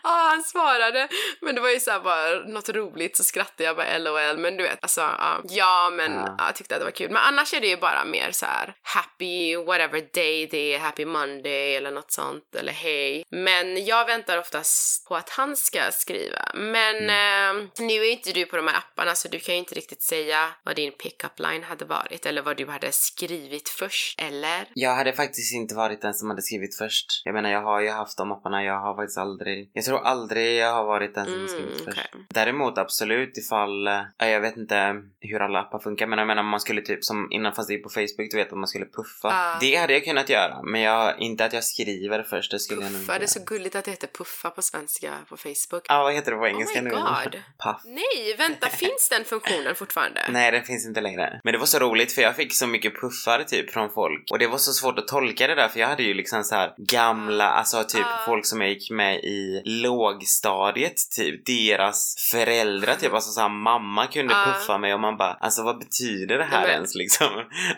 Ja, 0.05 0.27
han 0.31 0.43
svarade. 0.43 1.07
Men 1.41 1.55
det 1.55 1.61
var 1.61 1.69
ju 1.69 1.79
såhär 1.79 1.99
bara 1.99 2.39
något 2.53 2.69
roligt 2.69 3.17
så 3.17 3.23
skrattade 3.23 3.63
jag 3.63 3.75
bara 3.75 3.97
LOL. 3.97 4.37
Men 4.37 4.57
du 4.57 4.63
vet, 4.63 4.79
alltså 4.81 5.01
ja, 5.01 5.41
ja 5.49 5.89
men 5.93 6.13
ja, 6.13 6.35
jag 6.39 6.55
tyckte 6.55 6.75
att 6.75 6.81
det 6.81 6.85
var 6.85 6.91
kul. 6.91 7.09
Men 7.11 7.21
annars 7.21 7.53
är 7.53 7.61
det 7.61 7.67
ju 7.67 7.77
bara 7.77 8.05
mer 8.05 8.31
så 8.31 8.45
här 8.45 8.75
happy 8.81 9.55
whatever 9.57 10.09
day 10.13 10.47
det 10.51 10.73
är, 10.75 10.79
happy 10.79 11.05
monday 11.05 11.75
eller 11.75 11.91
något 11.91 12.11
sånt. 12.11 12.55
Eller 12.55 12.71
hej. 12.73 13.23
Men 13.29 13.85
jag 13.85 14.05
väntar 14.05 14.37
oftast 14.37 15.07
på 15.07 15.15
att 15.15 15.29
han 15.29 15.55
ska 15.55 15.79
skriva. 15.91 16.51
Men 16.53 16.95
Mm. 16.95 17.57
eh, 17.59 17.65
nu 17.79 17.93
är 18.05 18.11
inte 18.11 18.31
du 18.31 18.45
på 18.45 18.55
de 18.55 18.67
här 18.67 18.77
apparna 18.77 19.15
så 19.15 19.27
du 19.27 19.39
kan 19.39 19.55
ju 19.55 19.59
inte 19.59 19.75
riktigt 19.75 20.01
säga 20.03 20.47
vad 20.63 20.75
din 20.75 20.91
pick-up 20.91 21.39
line 21.39 21.63
hade 21.63 21.85
varit. 21.85 22.25
Eller 22.25 22.41
vad 22.41 22.57
du 22.57 22.67
hade 22.67 22.91
skrivit 22.91 23.69
först. 23.69 24.21
Eller? 24.21 24.65
Jag 24.73 24.95
hade 24.95 25.13
faktiskt 25.13 25.53
inte 25.53 25.75
varit 25.75 26.01
den 26.01 26.13
som 26.13 26.29
hade 26.29 26.41
skrivit 26.41 26.77
först. 26.77 27.21
Jag 27.23 27.33
menar, 27.33 27.49
jag 27.49 27.61
har 27.61 27.81
ju 27.81 27.89
haft 27.89 28.17
de 28.17 28.31
apparna. 28.31 28.63
Jag 28.63 28.79
har 28.79 28.95
faktiskt 28.95 29.17
aldrig... 29.17 29.69
Jag 29.73 29.85
tror 29.85 29.94
aldrig 29.97 30.57
jag 30.57 30.73
har 30.73 30.85
varit 30.85 31.15
den 31.15 31.25
som 31.25 31.33
har 31.33 31.39
Mm, 31.39 31.49
skrivit 31.49 31.85
först. 31.85 31.87
okej. 31.87 32.25
Däremot 32.29 32.77
absolut 32.77 33.37
ifall... 33.37 33.87
eh, 33.87 34.01
Jag 34.17 34.41
vet 34.41 34.57
inte 34.57 34.95
hur 35.21 35.41
alla 35.41 35.59
appar 35.59 35.79
funkar, 35.79 36.07
men 36.07 36.19
jag 36.19 36.27
menar 36.27 36.41
om 36.41 36.47
man 36.49 36.59
skulle 36.59 36.81
typ 36.81 37.03
som 37.03 37.27
innan 37.31 37.53
fast 37.53 37.67
det 37.69 37.73
är 37.75 37.83
på 37.83 37.89
Facebook, 37.89 38.31
du 38.31 38.37
vet 38.37 38.51
att 38.51 38.57
man 38.57 38.67
skulle 38.67 38.85
puffa. 38.85 39.27
Ja. 39.29 39.57
Det 39.61 39.75
hade 39.75 39.93
jag 39.93 40.03
kunnat 40.05 40.29
göra, 40.29 40.61
men 40.63 40.81
jag, 40.81 41.19
inte 41.19 41.45
att 41.45 41.53
jag 41.53 41.63
skriver 41.63 42.23
först. 42.23 42.51
Det 42.51 42.59
skulle 42.59 42.81
jag 42.81 42.91
nog 42.91 43.01
inte 43.01 43.07
Puffa, 43.07 43.19
det 43.19 43.25
är 43.25 43.27
så 43.27 43.43
gulligt 43.45 43.75
att 43.75 43.85
det 43.85 43.91
heter 43.91 44.07
puffa 44.07 44.49
på 44.49 44.61
svenska 44.61 45.13
på 45.29 45.37
Facebook. 45.37 45.85
Ja, 45.89 46.03
vad 46.03 46.13
heter 46.13 46.31
det 46.31 46.37
på 46.37 46.47
engelska 46.47 46.79
Oh 46.79 46.83
my 46.83 46.89
nu? 46.89 46.95
god. 46.95 47.31
Puff. 47.63 47.81
Nej, 47.85 48.35
vänta, 48.37 48.69
finns 48.69 49.09
den 49.11 49.25
funktionen 49.25 49.75
fortfarande? 49.75 50.21
Nej, 50.29 50.51
den 50.51 50.63
finns 50.63 50.87
inte 50.87 51.01
längre. 51.01 51.41
Men 51.43 51.51
det 51.53 51.57
var 51.59 51.65
så 51.65 51.79
roligt 51.79 52.11
för 52.11 52.21
jag 52.21 52.35
fick 52.35 52.53
så 52.53 52.67
mycket 52.67 53.01
puffar 53.01 53.43
typ 53.43 53.71
från 53.71 53.89
folk. 53.89 54.31
Och 54.31 54.39
det 54.39 54.47
var 54.47 54.57
så 54.57 54.71
svårt 54.73 54.99
att 54.99 55.07
tolka 55.07 55.47
det 55.47 55.55
där 55.55 55.67
för 55.67 55.79
jag 55.79 55.87
hade 55.87 56.03
ju 56.03 56.13
liksom 56.13 56.43
så 56.43 56.55
här 56.55 56.73
gamla, 56.77 57.49
alltså 57.49 57.83
typ 57.83 58.05
Ah. 58.05 58.25
folk 58.25 58.45
som 58.45 58.61
jag 58.61 58.69
gick 58.69 58.91
med 58.91 59.15
i 59.23 59.61
lågstadiet 59.85 60.93
typ. 61.15 61.45
Deras 61.45 62.15
föräldrar 62.31 62.95
typ, 62.95 63.13
alltså 63.13 63.31
så 63.31 63.41
här, 63.41 63.49
mamma 63.49 64.07
kunde 64.07 64.35
Ah. 64.35 64.45
puffa 64.45 64.77
mig 64.77 64.93
och 64.93 64.99
man 64.99 65.17
bara, 65.17 65.33
alltså 65.33 65.63
vad 65.63 65.79
betyder 65.79 66.37
det 66.37 66.43
här 66.43 66.61
men- 66.61 66.71
ens 66.71 66.95
liksom? 66.95 67.27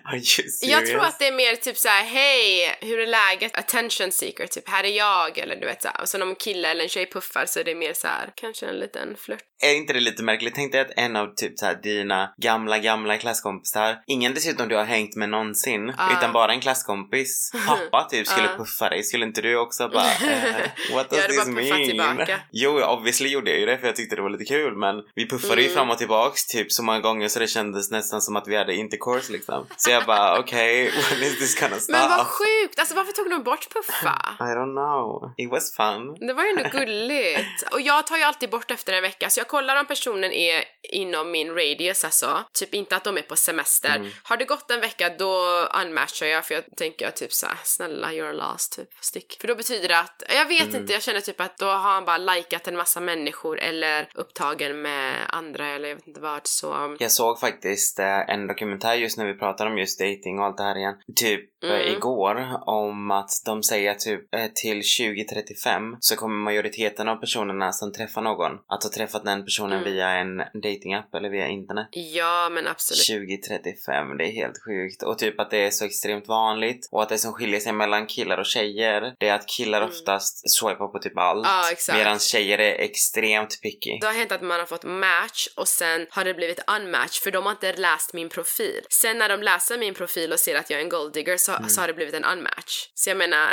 Are 0.05 0.15
you 0.15 0.21
serious? 0.23 0.63
Jag 0.63 0.85
tror 0.85 0.99
att 1.03 1.19
det 1.19 1.27
är 1.27 1.31
mer 1.31 1.55
typ 1.55 1.77
så 1.77 1.87
här: 1.87 2.03
hej, 2.03 2.77
hur 2.81 2.99
är 2.99 3.07
läget? 3.07 3.57
Attention 3.57 4.11
seeker, 4.11 4.47
typ 4.47 4.69
här 4.69 4.83
är 4.83 4.97
jag, 4.97 5.37
eller 5.37 5.55
du 5.55 5.65
vet 5.65 5.81
så 5.81 5.87
här. 5.87 6.01
Och 6.01 6.09
sen 6.09 6.21
om 6.21 6.29
en 6.29 6.35
kille 6.35 6.67
eller 6.71 6.83
en 6.83 6.89
tjej 6.89 7.09
puffar 7.11 7.45
så 7.45 7.59
är 7.59 7.63
det 7.63 7.75
mer 7.75 7.93
så 7.93 8.07
här, 8.07 8.29
kanske 8.35 8.65
en 8.65 8.75
liten 8.75 9.15
flört. 9.17 9.39
Är 9.63 9.73
inte 9.75 9.93
det 9.93 9.99
lite 9.99 10.23
märkligt? 10.23 10.55
Tänk 10.55 10.71
dig 10.71 10.81
att 10.81 10.91
en 10.97 11.15
av 11.15 11.33
typ 11.35 11.59
så 11.59 11.65
här, 11.65 11.75
dina 11.83 12.33
gamla, 12.41 12.77
gamla 12.77 13.17
klasskompisar, 13.17 13.97
ingen 14.07 14.33
dessutom 14.33 14.67
du 14.69 14.75
har 14.75 14.83
hängt 14.83 15.15
med 15.15 15.29
någonsin, 15.29 15.93
Ah. 15.97 16.17
utan 16.17 16.33
bara 16.33 16.51
en 16.51 16.61
klasskompis, 16.61 17.51
pappa 17.67 18.07
typ 18.09 18.27
skulle 18.27 18.49
Ah. 18.53 18.57
puffa 18.57 18.89
dig. 18.89 19.03
Skulle 19.03 19.25
inte 19.25 19.41
du 19.41 19.57
också 19.57 19.89
bara, 19.89 20.03
eh, 20.31 20.93
what 20.95 21.09
does 21.09 21.27
this 21.27 21.45
mean? 21.47 21.96
Tillbaka. 21.97 22.39
Jo, 22.51 22.81
obviously 22.83 23.29
gjorde 23.29 23.51
jag 23.51 23.59
ju 23.59 23.65
det 23.65 23.77
för 23.77 23.87
jag 23.87 23.95
tyckte 23.95 24.15
det 24.15 24.21
var 24.21 24.29
lite 24.29 24.45
kul, 24.45 24.75
men 24.77 24.95
vi 25.15 25.29
puffade 25.29 25.61
ju 25.61 25.67
Mm. 25.67 25.75
fram 25.75 25.89
och 25.89 25.97
tillbaks 25.97 26.45
typ 26.47 26.71
så 26.71 26.83
många 26.83 26.99
gånger 26.99 27.27
så 27.27 27.39
det 27.39 27.47
kändes 27.47 27.91
nästan 27.91 28.21
som 28.21 28.35
att 28.35 28.47
vi 28.47 28.55
hade 28.57 28.75
intercourse 28.75 29.31
liksom. 29.31 29.67
Så 29.77 29.89
jag 29.91 30.05
bara, 30.05 30.39
okej, 30.39 30.91
when 31.11 31.23
is 31.23 31.39
this 31.39 31.59
gonna 31.59 31.75
stop? 31.79 31.91
Men 31.91 32.09
vad 32.09 32.27
sjukt! 32.27 32.79
Alltså 32.79 32.95
varför 32.95 33.11
tog 33.11 33.29
de 33.29 33.43
bort 33.43 33.73
puffa? 33.73 34.35
I 34.39 34.43
don't 34.43 34.73
know. 34.75 35.33
It 35.37 35.51
was 35.51 35.75
fun. 35.75 36.27
Det 36.27 36.33
var 36.33 36.43
ju 36.43 36.49
ändå 36.49 36.69
gulligt. 36.79 37.63
Och 37.71 37.81
jag 37.81 38.07
tar 38.07 38.17
ju 38.17 38.23
alltid 38.23 38.49
bort 38.49 38.71
efter 38.71 38.93
en 38.93 39.01
vecka, 39.01 39.29
så 39.29 39.39
jag 39.39 39.47
kollar 39.47 39.79
om 39.79 39.85
personen 39.85 40.31
är 40.31 40.63
inom 40.91 41.31
min 41.31 41.49
radius 41.55 42.05
alltså. 42.05 42.43
Typ 42.53 42.73
inte 42.73 42.95
att 42.95 43.03
de 43.03 43.17
är 43.17 43.21
på 43.21 43.35
semester. 43.35 43.95
Mm. 43.95 44.09
Har 44.23 44.37
det 44.37 44.45
gått 44.45 44.71
en 44.71 44.79
vecka 44.81 45.09
då 45.19 45.43
unmatchar 45.81 46.25
jag 46.27 46.45
för 46.45 46.55
jag 46.55 46.63
tänker 46.77 47.11
typ 47.11 47.33
såhär, 47.33 47.55
snälla 47.63 48.07
you're 48.11 48.33
lost 48.33 48.75
typ, 48.75 48.89
stick. 49.01 49.37
För 49.41 49.47
då 49.47 49.55
betyder 49.55 49.87
det 49.87 49.99
att, 49.99 50.23
jag 50.29 50.45
vet 50.47 50.67
Mm. 50.67 50.81
inte, 50.81 50.93
jag 50.93 51.03
känner 51.03 51.21
typ 51.21 51.41
att 51.41 51.57
då 51.57 51.65
har 51.65 51.86
han 51.93 52.05
bara 52.05 52.17
likat 52.17 52.67
en 52.67 52.75
massa 52.77 52.99
människor 52.99 53.59
eller 53.59 54.09
upptagen 54.15 54.81
med 54.81 55.13
andra 55.29 55.67
eller 55.67 55.87
jag 55.89 55.95
vet 55.95 56.07
inte 56.07 56.19
vad 56.21 56.41
så. 56.47 56.95
Jag 56.99 57.11
såg 57.11 57.39
faktiskt 57.39 57.99
eh, 57.99 58.29
en 58.29 58.47
dokumentär 58.47 58.93
just 58.95 59.17
när 59.17 59.25
vi 59.25 59.33
pratar 59.33 59.65
om 59.65 59.77
just 59.77 59.99
dating 59.99 60.39
och 60.39 60.45
allt 60.45 60.57
det 60.57 60.63
här 60.63 60.77
igen. 60.77 60.95
Typ 61.15 61.63
eh, 61.63 61.69
Mm. 61.69 61.87
igår 61.95 62.49
om 62.65 63.11
att 63.11 63.29
de 63.45 63.63
säger 63.63 63.91
att 63.91 63.99
typ 63.99 64.33
eh, 64.35 64.45
till 64.55 64.81
2035 65.27 65.95
så 65.99 66.15
kommer 66.15 66.35
majoriteten 66.35 67.09
av 67.09 67.15
personerna 67.15 67.71
som 67.71 67.93
träffar 67.93 68.21
någon 68.21 68.51
att 68.67 68.83
ha 68.83 68.89
träffat 68.89 69.25
den 69.25 69.45
personen 69.45 69.79
Mm. 69.79 69.83
via 69.93 70.09
en 70.09 70.37
datingapp 70.37 71.15
eller 71.15 71.29
via 71.29 71.47
internet. 71.47 71.87
Ja 71.91 72.49
men 72.51 72.67
absolut. 72.67 73.27
2035, 73.27 74.17
det 74.17 74.23
är 74.25 74.31
helt 74.31 74.63
sjukt. 74.65 75.03
Och 75.03 75.17
typ 75.17 75.39
att 75.39 75.49
det 75.51 75.57
är 75.65 75.69
så 75.69 75.85
extremt 75.85 76.27
vanligt 76.27 76.87
och 76.91 77.01
att 77.03 77.09
det 77.09 77.17
som 77.17 77.33
skiljer 77.33 77.59
sig 77.59 77.73
mellan 77.73 78.05
killar 78.07 78.37
och 78.37 78.45
tjejer 78.45 79.15
det 79.19 79.27
är 79.27 79.33
att 79.33 79.47
killar 79.47 79.77
Mm. 79.81 79.89
oftast 79.89 80.49
swipar 80.59 80.87
på 80.87 80.99
typ 80.99 81.17
allt. 81.17 81.47
Ja 81.47 81.71
exakt. 81.77 81.97
Medan 81.97 82.19
tjejer 82.19 82.57
är 82.57 82.75
extremt 82.79 83.61
picky. 83.61 83.97
Det 84.01 84.07
har 84.07 84.13
hänt 84.13 84.31
att 84.31 84.41
man 84.41 84.59
har 84.59 84.65
fått 84.65 84.83
match 84.83 85.47
och 85.55 85.67
sen 85.67 86.07
har 86.09 86.23
det 86.25 86.33
blivit 86.33 86.59
unmatch 86.67 87.19
för 87.21 87.31
de 87.31 87.43
har 87.45 87.51
inte 87.51 87.73
läst 87.73 88.13
min 88.13 88.29
profil. 88.29 88.81
Sen 88.89 89.17
när 89.17 89.29
de 89.29 89.43
läser 89.43 89.77
min 89.77 89.93
profil 89.93 90.33
och 90.33 90.39
ser 90.39 90.55
att 90.55 90.69
jag 90.69 90.79
är 90.79 90.83
en 90.83 90.89
golddigger 90.89 91.37
så, 91.37 91.51
Mm. 91.57 91.69
så 91.69 91.81
har 91.81 91.87
det 91.87 91.93
blivit 91.93 92.13
en 92.13 92.25
unmatch. 92.25 92.87
Så 92.93 93.09
jag 93.09 93.17
menar, 93.17 93.49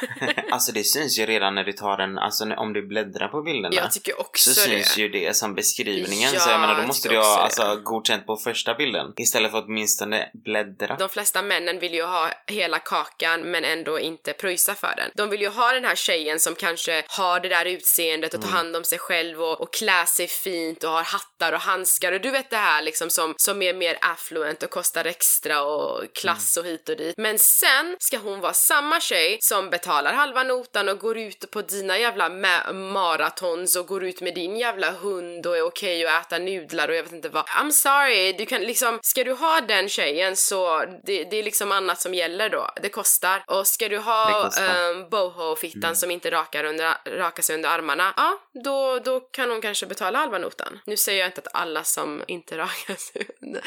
alltså 0.50 0.72
det 0.72 0.84
syns 0.84 1.18
ju 1.18 1.26
redan 1.26 1.54
när 1.54 1.64
du 1.64 1.72
tar 1.72 1.98
en, 1.98 2.18
alltså 2.18 2.44
om 2.44 2.72
du 2.72 2.86
bläddrar 2.86 3.28
på 3.28 3.42
bilderna. 3.42 3.74
jag 3.76 3.92
tycker 3.92 4.20
också 4.20 4.50
så 4.50 4.60
det. 4.60 4.66
syns 4.66 4.96
ju 4.98 5.08
det 5.08 5.36
som 5.36 5.54
beskrivningen. 5.54 6.30
Ja, 6.34 6.40
så 6.40 6.50
jag 6.50 6.60
menar 6.60 6.80
då 6.80 6.86
måste 6.86 7.08
du 7.08 7.16
ha 7.18 7.38
alltså, 7.38 7.80
godkänt 7.84 8.26
på 8.26 8.36
första 8.36 8.74
bilden. 8.74 9.12
Istället 9.16 9.50
för 9.50 9.58
att 9.58 9.64
åtminstone 9.64 10.30
bläddra. 10.44 10.96
De 10.96 11.08
flesta 11.08 11.42
männen 11.42 11.78
vill 11.78 11.94
ju 11.94 12.02
ha 12.04 12.30
hela 12.46 12.78
kakan 12.78 13.40
men 13.40 13.64
ändå 13.64 14.00
inte 14.00 14.32
pröjsa 14.32 14.74
för 14.74 14.94
den. 14.96 15.10
De 15.14 15.30
vill 15.30 15.40
ju 15.40 15.48
ha 15.48 15.72
den 15.72 15.84
här 15.84 15.94
tjejen 15.94 16.40
som 16.40 16.54
kanske 16.54 17.04
har 17.08 17.40
det 17.40 17.48
där 17.48 17.65
utseendet 17.66 18.34
och 18.34 18.40
tar 18.40 18.46
Mm. 18.48 18.56
hand 18.56 18.76
om 18.76 18.84
sig 18.84 18.98
själv 18.98 19.42
och, 19.42 19.60
och 19.60 19.72
klär 19.72 20.04
sig 20.04 20.26
fint 20.26 20.84
och 20.84 20.90
har 20.90 21.02
hattar 21.02 21.52
och 21.52 21.60
handskar 21.60 22.12
och 22.12 22.20
du 22.20 22.30
vet 22.30 22.50
det 22.50 22.56
här 22.56 22.82
liksom 22.82 23.10
som, 23.10 23.34
som 23.36 23.62
är 23.62 23.74
mer 23.74 23.98
affluent 24.00 24.62
och 24.62 24.70
kostar 24.70 25.04
extra 25.04 25.62
och 25.62 26.02
klass 26.14 26.56
och 26.56 26.64
hit 26.64 26.88
och 26.88 26.96
dit. 26.96 27.14
Men 27.18 27.38
sen 27.38 27.96
ska 28.00 28.16
hon 28.18 28.40
vara 28.40 28.52
samma 28.52 29.00
tjej 29.00 29.38
som 29.40 29.70
betalar 29.70 30.12
halva 30.12 30.42
notan 30.42 30.88
och 30.88 30.98
går 30.98 31.18
ut 31.18 31.50
på 31.50 31.62
dina 31.62 31.98
jävla 31.98 32.28
ma- 32.28 32.72
maratons 32.72 33.76
och 33.76 33.86
går 33.86 34.04
ut 34.04 34.20
med 34.20 34.34
din 34.34 34.56
jävla 34.56 34.90
hund 34.90 35.46
och 35.46 35.56
är 35.58 35.62
okej 35.62 36.06
att 36.06 36.26
äta 36.26 36.38
nudlar 36.38 36.88
och 36.88 36.94
jag 36.94 37.02
vet 37.02 37.12
inte 37.12 37.28
vad. 37.28 37.44
I'm 37.44 37.70
sorry, 37.70 38.32
du 38.32 38.46
kan 38.46 38.60
liksom, 38.62 38.98
ska 39.02 39.24
du 39.24 39.32
ha 39.32 39.60
den 39.60 39.88
tjejen 39.88 40.36
så 40.36 40.84
det, 41.04 41.24
det 41.24 41.36
är 41.36 41.42
liksom 41.42 41.72
annat 41.72 42.00
som 42.00 42.14
gäller 42.14 42.48
då. 42.50 42.70
Det 42.82 42.88
kostar. 42.88 43.42
Och 43.46 43.66
ska 43.66 43.88
du 43.88 43.98
ha 43.98 44.50
um, 44.90 45.08
boho-fittan 45.10 45.96
som 45.96 46.10
inte 46.10 46.30
rakar, 46.30 46.64
under, 46.64 46.96
rakar 47.18 47.42
sig 47.42 47.55
under 47.56 47.68
armarna, 47.68 48.14
ja, 48.16 48.38
då, 48.64 48.98
då 48.98 49.20
kan 49.20 49.50
hon 49.50 49.60
kanske 49.60 49.86
betala 49.86 50.18
halva 50.18 50.38
notan. 50.38 50.80
Nu 50.84 50.96
säger 50.96 51.18
jag 51.18 51.28
inte 51.28 51.40
att 51.40 51.54
alla 51.54 51.84
som 51.84 52.24
inte 52.28 52.58
rakar 52.58 52.94
sig 52.94 53.26
under 53.42 53.62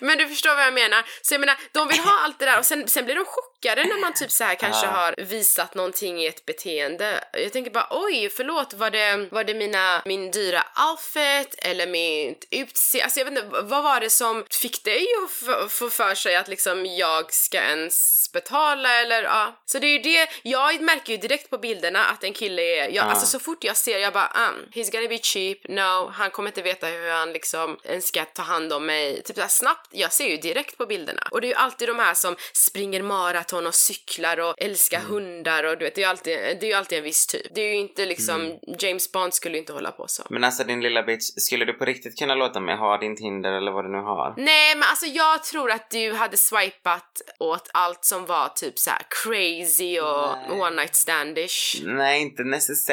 Men 0.00 0.18
du 0.18 0.28
förstår 0.28 0.54
vad 0.54 0.66
jag 0.66 0.74
menar. 0.74 1.04
Så 1.22 1.34
jag 1.34 1.40
menar, 1.40 1.56
de 1.72 1.88
vill 1.88 2.00
ha 2.00 2.20
allt 2.24 2.38
det 2.38 2.44
där 2.44 2.58
och 2.58 2.64
sen, 2.64 2.88
sen 2.88 3.04
blir 3.04 3.14
de 3.14 3.24
chockade 3.24 3.84
när 3.84 4.00
man 4.00 4.14
typ 4.14 4.30
så 4.30 4.44
här 4.44 4.54
kanske 4.54 4.86
har 4.86 5.14
visat 5.18 5.74
någonting 5.74 6.22
i 6.22 6.26
ett 6.26 6.46
beteende. 6.46 7.24
Jag 7.32 7.52
tänker 7.52 7.70
bara 7.70 7.88
oj, 7.90 8.30
förlåt, 8.36 8.74
var 8.74 8.90
det, 8.90 9.28
var 9.30 9.44
det 9.44 9.54
mina, 9.54 10.02
min 10.04 10.30
dyra 10.30 10.64
outfit 10.90 11.54
eller 11.58 11.86
mitt 11.86 12.48
utseende? 12.50 13.04
Alltså 13.04 13.20
jag 13.20 13.24
vet 13.24 13.44
inte, 13.44 13.62
vad 13.62 13.82
var 13.84 14.00
det 14.00 14.10
som 14.10 14.44
fick 14.50 14.84
dig 14.84 15.06
att 15.24 15.72
få 15.72 15.90
för 15.90 16.14
sig 16.14 16.36
att 16.36 16.48
liksom 16.48 16.86
jag 16.86 17.32
ska 17.32 17.58
ens 17.58 18.30
betala 18.32 19.00
eller 19.00 19.22
ja. 19.22 19.62
Så 19.66 19.78
det 19.78 19.86
är 19.86 19.92
ju 19.92 19.98
det, 19.98 20.28
jag 20.42 20.80
märker 20.80 21.12
ju 21.12 21.18
direkt 21.18 21.50
på 21.50 21.58
bilderna 21.58 22.04
att 22.04 22.24
en 22.24 22.32
kille 22.32 22.62
är, 22.62 22.88
jag, 22.88 23.06
Ja. 23.06 23.13
Alltså 23.14 23.38
så 23.38 23.44
fort 23.44 23.64
jag 23.64 23.76
ser, 23.76 23.98
jag 23.98 24.12
bara 24.12 24.32
um, 24.48 24.68
he's 24.72 24.92
gonna 24.92 25.08
be 25.08 25.18
cheap, 25.18 25.58
no, 25.68 26.10
han 26.12 26.30
kommer 26.30 26.48
inte 26.48 26.62
veta 26.62 26.86
hur 26.86 27.10
han 27.10 27.32
liksom 27.32 27.76
ens 27.84 28.06
ska 28.06 28.24
ta 28.24 28.42
hand 28.42 28.72
om 28.72 28.86
mig. 28.86 29.22
Typ 29.22 29.36
såhär 29.36 29.48
snabbt, 29.48 29.88
jag 29.90 30.12
ser 30.12 30.28
ju 30.28 30.36
direkt 30.36 30.78
på 30.78 30.86
bilderna. 30.86 31.28
Och 31.30 31.40
det 31.40 31.46
är 31.46 31.48
ju 31.48 31.54
alltid 31.54 31.88
de 31.88 31.98
här 31.98 32.14
som 32.14 32.36
springer 32.52 33.02
maraton 33.02 33.66
och 33.66 33.74
cyklar 33.74 34.40
och 34.40 34.54
älskar 34.58 35.00
hundar 35.00 35.64
och 35.64 35.78
du 35.78 35.84
vet, 35.84 35.94
det 35.94 36.00
är 36.00 36.04
ju 36.04 36.10
alltid, 36.10 36.38
det 36.38 36.66
är 36.66 36.70
ju 36.70 36.72
alltid 36.72 36.98
en 36.98 37.04
viss 37.04 37.26
typ. 37.26 37.54
Det 37.54 37.60
är 37.60 37.68
ju 37.68 37.76
inte 37.76 38.06
liksom, 38.06 38.58
James 38.78 39.12
Bond 39.12 39.34
skulle 39.34 39.54
ju 39.54 39.60
inte 39.60 39.72
hålla 39.72 39.90
på 39.90 40.04
så. 40.08 40.22
Men 40.30 40.44
alltså 40.44 40.64
din 40.64 40.80
lilla 40.80 41.02
bitch, 41.02 41.24
skulle 41.36 41.64
du 41.64 41.72
på 41.72 41.84
riktigt 41.84 42.18
kunna 42.18 42.34
låta 42.34 42.60
mig 42.60 42.76
ha 42.76 42.98
din 42.98 43.16
Tinder 43.16 43.52
eller 43.52 43.72
vad 43.72 43.84
du 43.84 43.90
nu 43.90 43.98
har? 43.98 44.34
Nej 44.36 44.74
men 44.74 44.88
alltså 44.88 45.06
jag 45.06 45.44
tror 45.44 45.70
att 45.70 45.90
du 45.90 46.12
hade 46.12 46.36
swipat 46.36 47.22
åt 47.38 47.70
allt 47.72 48.04
som 48.04 48.26
var 48.26 48.48
typ 48.48 48.78
så 48.78 48.90
här 48.90 49.02
crazy 49.08 50.00
och 50.00 50.28
Nej. 50.48 50.60
one 50.60 50.76
night 50.76 50.94
standish. 50.94 51.82
Nej, 51.84 52.22
inte 52.22 52.44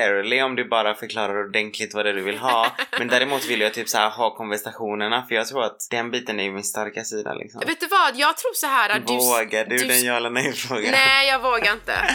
necessarily 0.01 0.41
om 0.41 0.55
du 0.55 0.65
bara 0.65 0.93
förklarar 0.93 1.47
ordentligt 1.47 1.93
vad 1.93 2.05
det 2.05 2.09
är 2.09 2.13
du 2.13 2.21
vill 2.21 2.37
ha. 2.37 2.71
Men 2.99 3.07
däremot 3.07 3.45
vill 3.45 3.61
jag 3.61 3.73
typ 3.73 3.89
så 3.89 3.97
ha 3.97 4.35
konversationerna 4.35 5.25
för 5.27 5.35
jag 5.35 5.47
tror 5.47 5.63
att 5.63 5.87
den 5.91 6.11
biten 6.11 6.39
är 6.39 6.43
ju 6.43 6.51
min 6.51 6.63
starka 6.63 7.03
sida 7.03 7.33
liksom. 7.33 7.61
Vet 7.67 7.79
du 7.79 7.87
vad, 7.87 8.15
jag 8.15 8.37
tror 8.37 8.53
så 8.53 8.67
här 8.67 8.89
att 8.89 9.07
du... 9.07 9.13
Vågar 9.13 9.65
du, 9.65 9.77
du- 9.77 9.87
den 9.87 10.03
ja 10.03 10.15
eller 10.15 10.29
nej 10.29 10.53
frågan? 10.53 10.91
Nej, 10.91 11.27
jag 11.27 11.39
vågar 11.39 11.73
inte. 11.73 11.93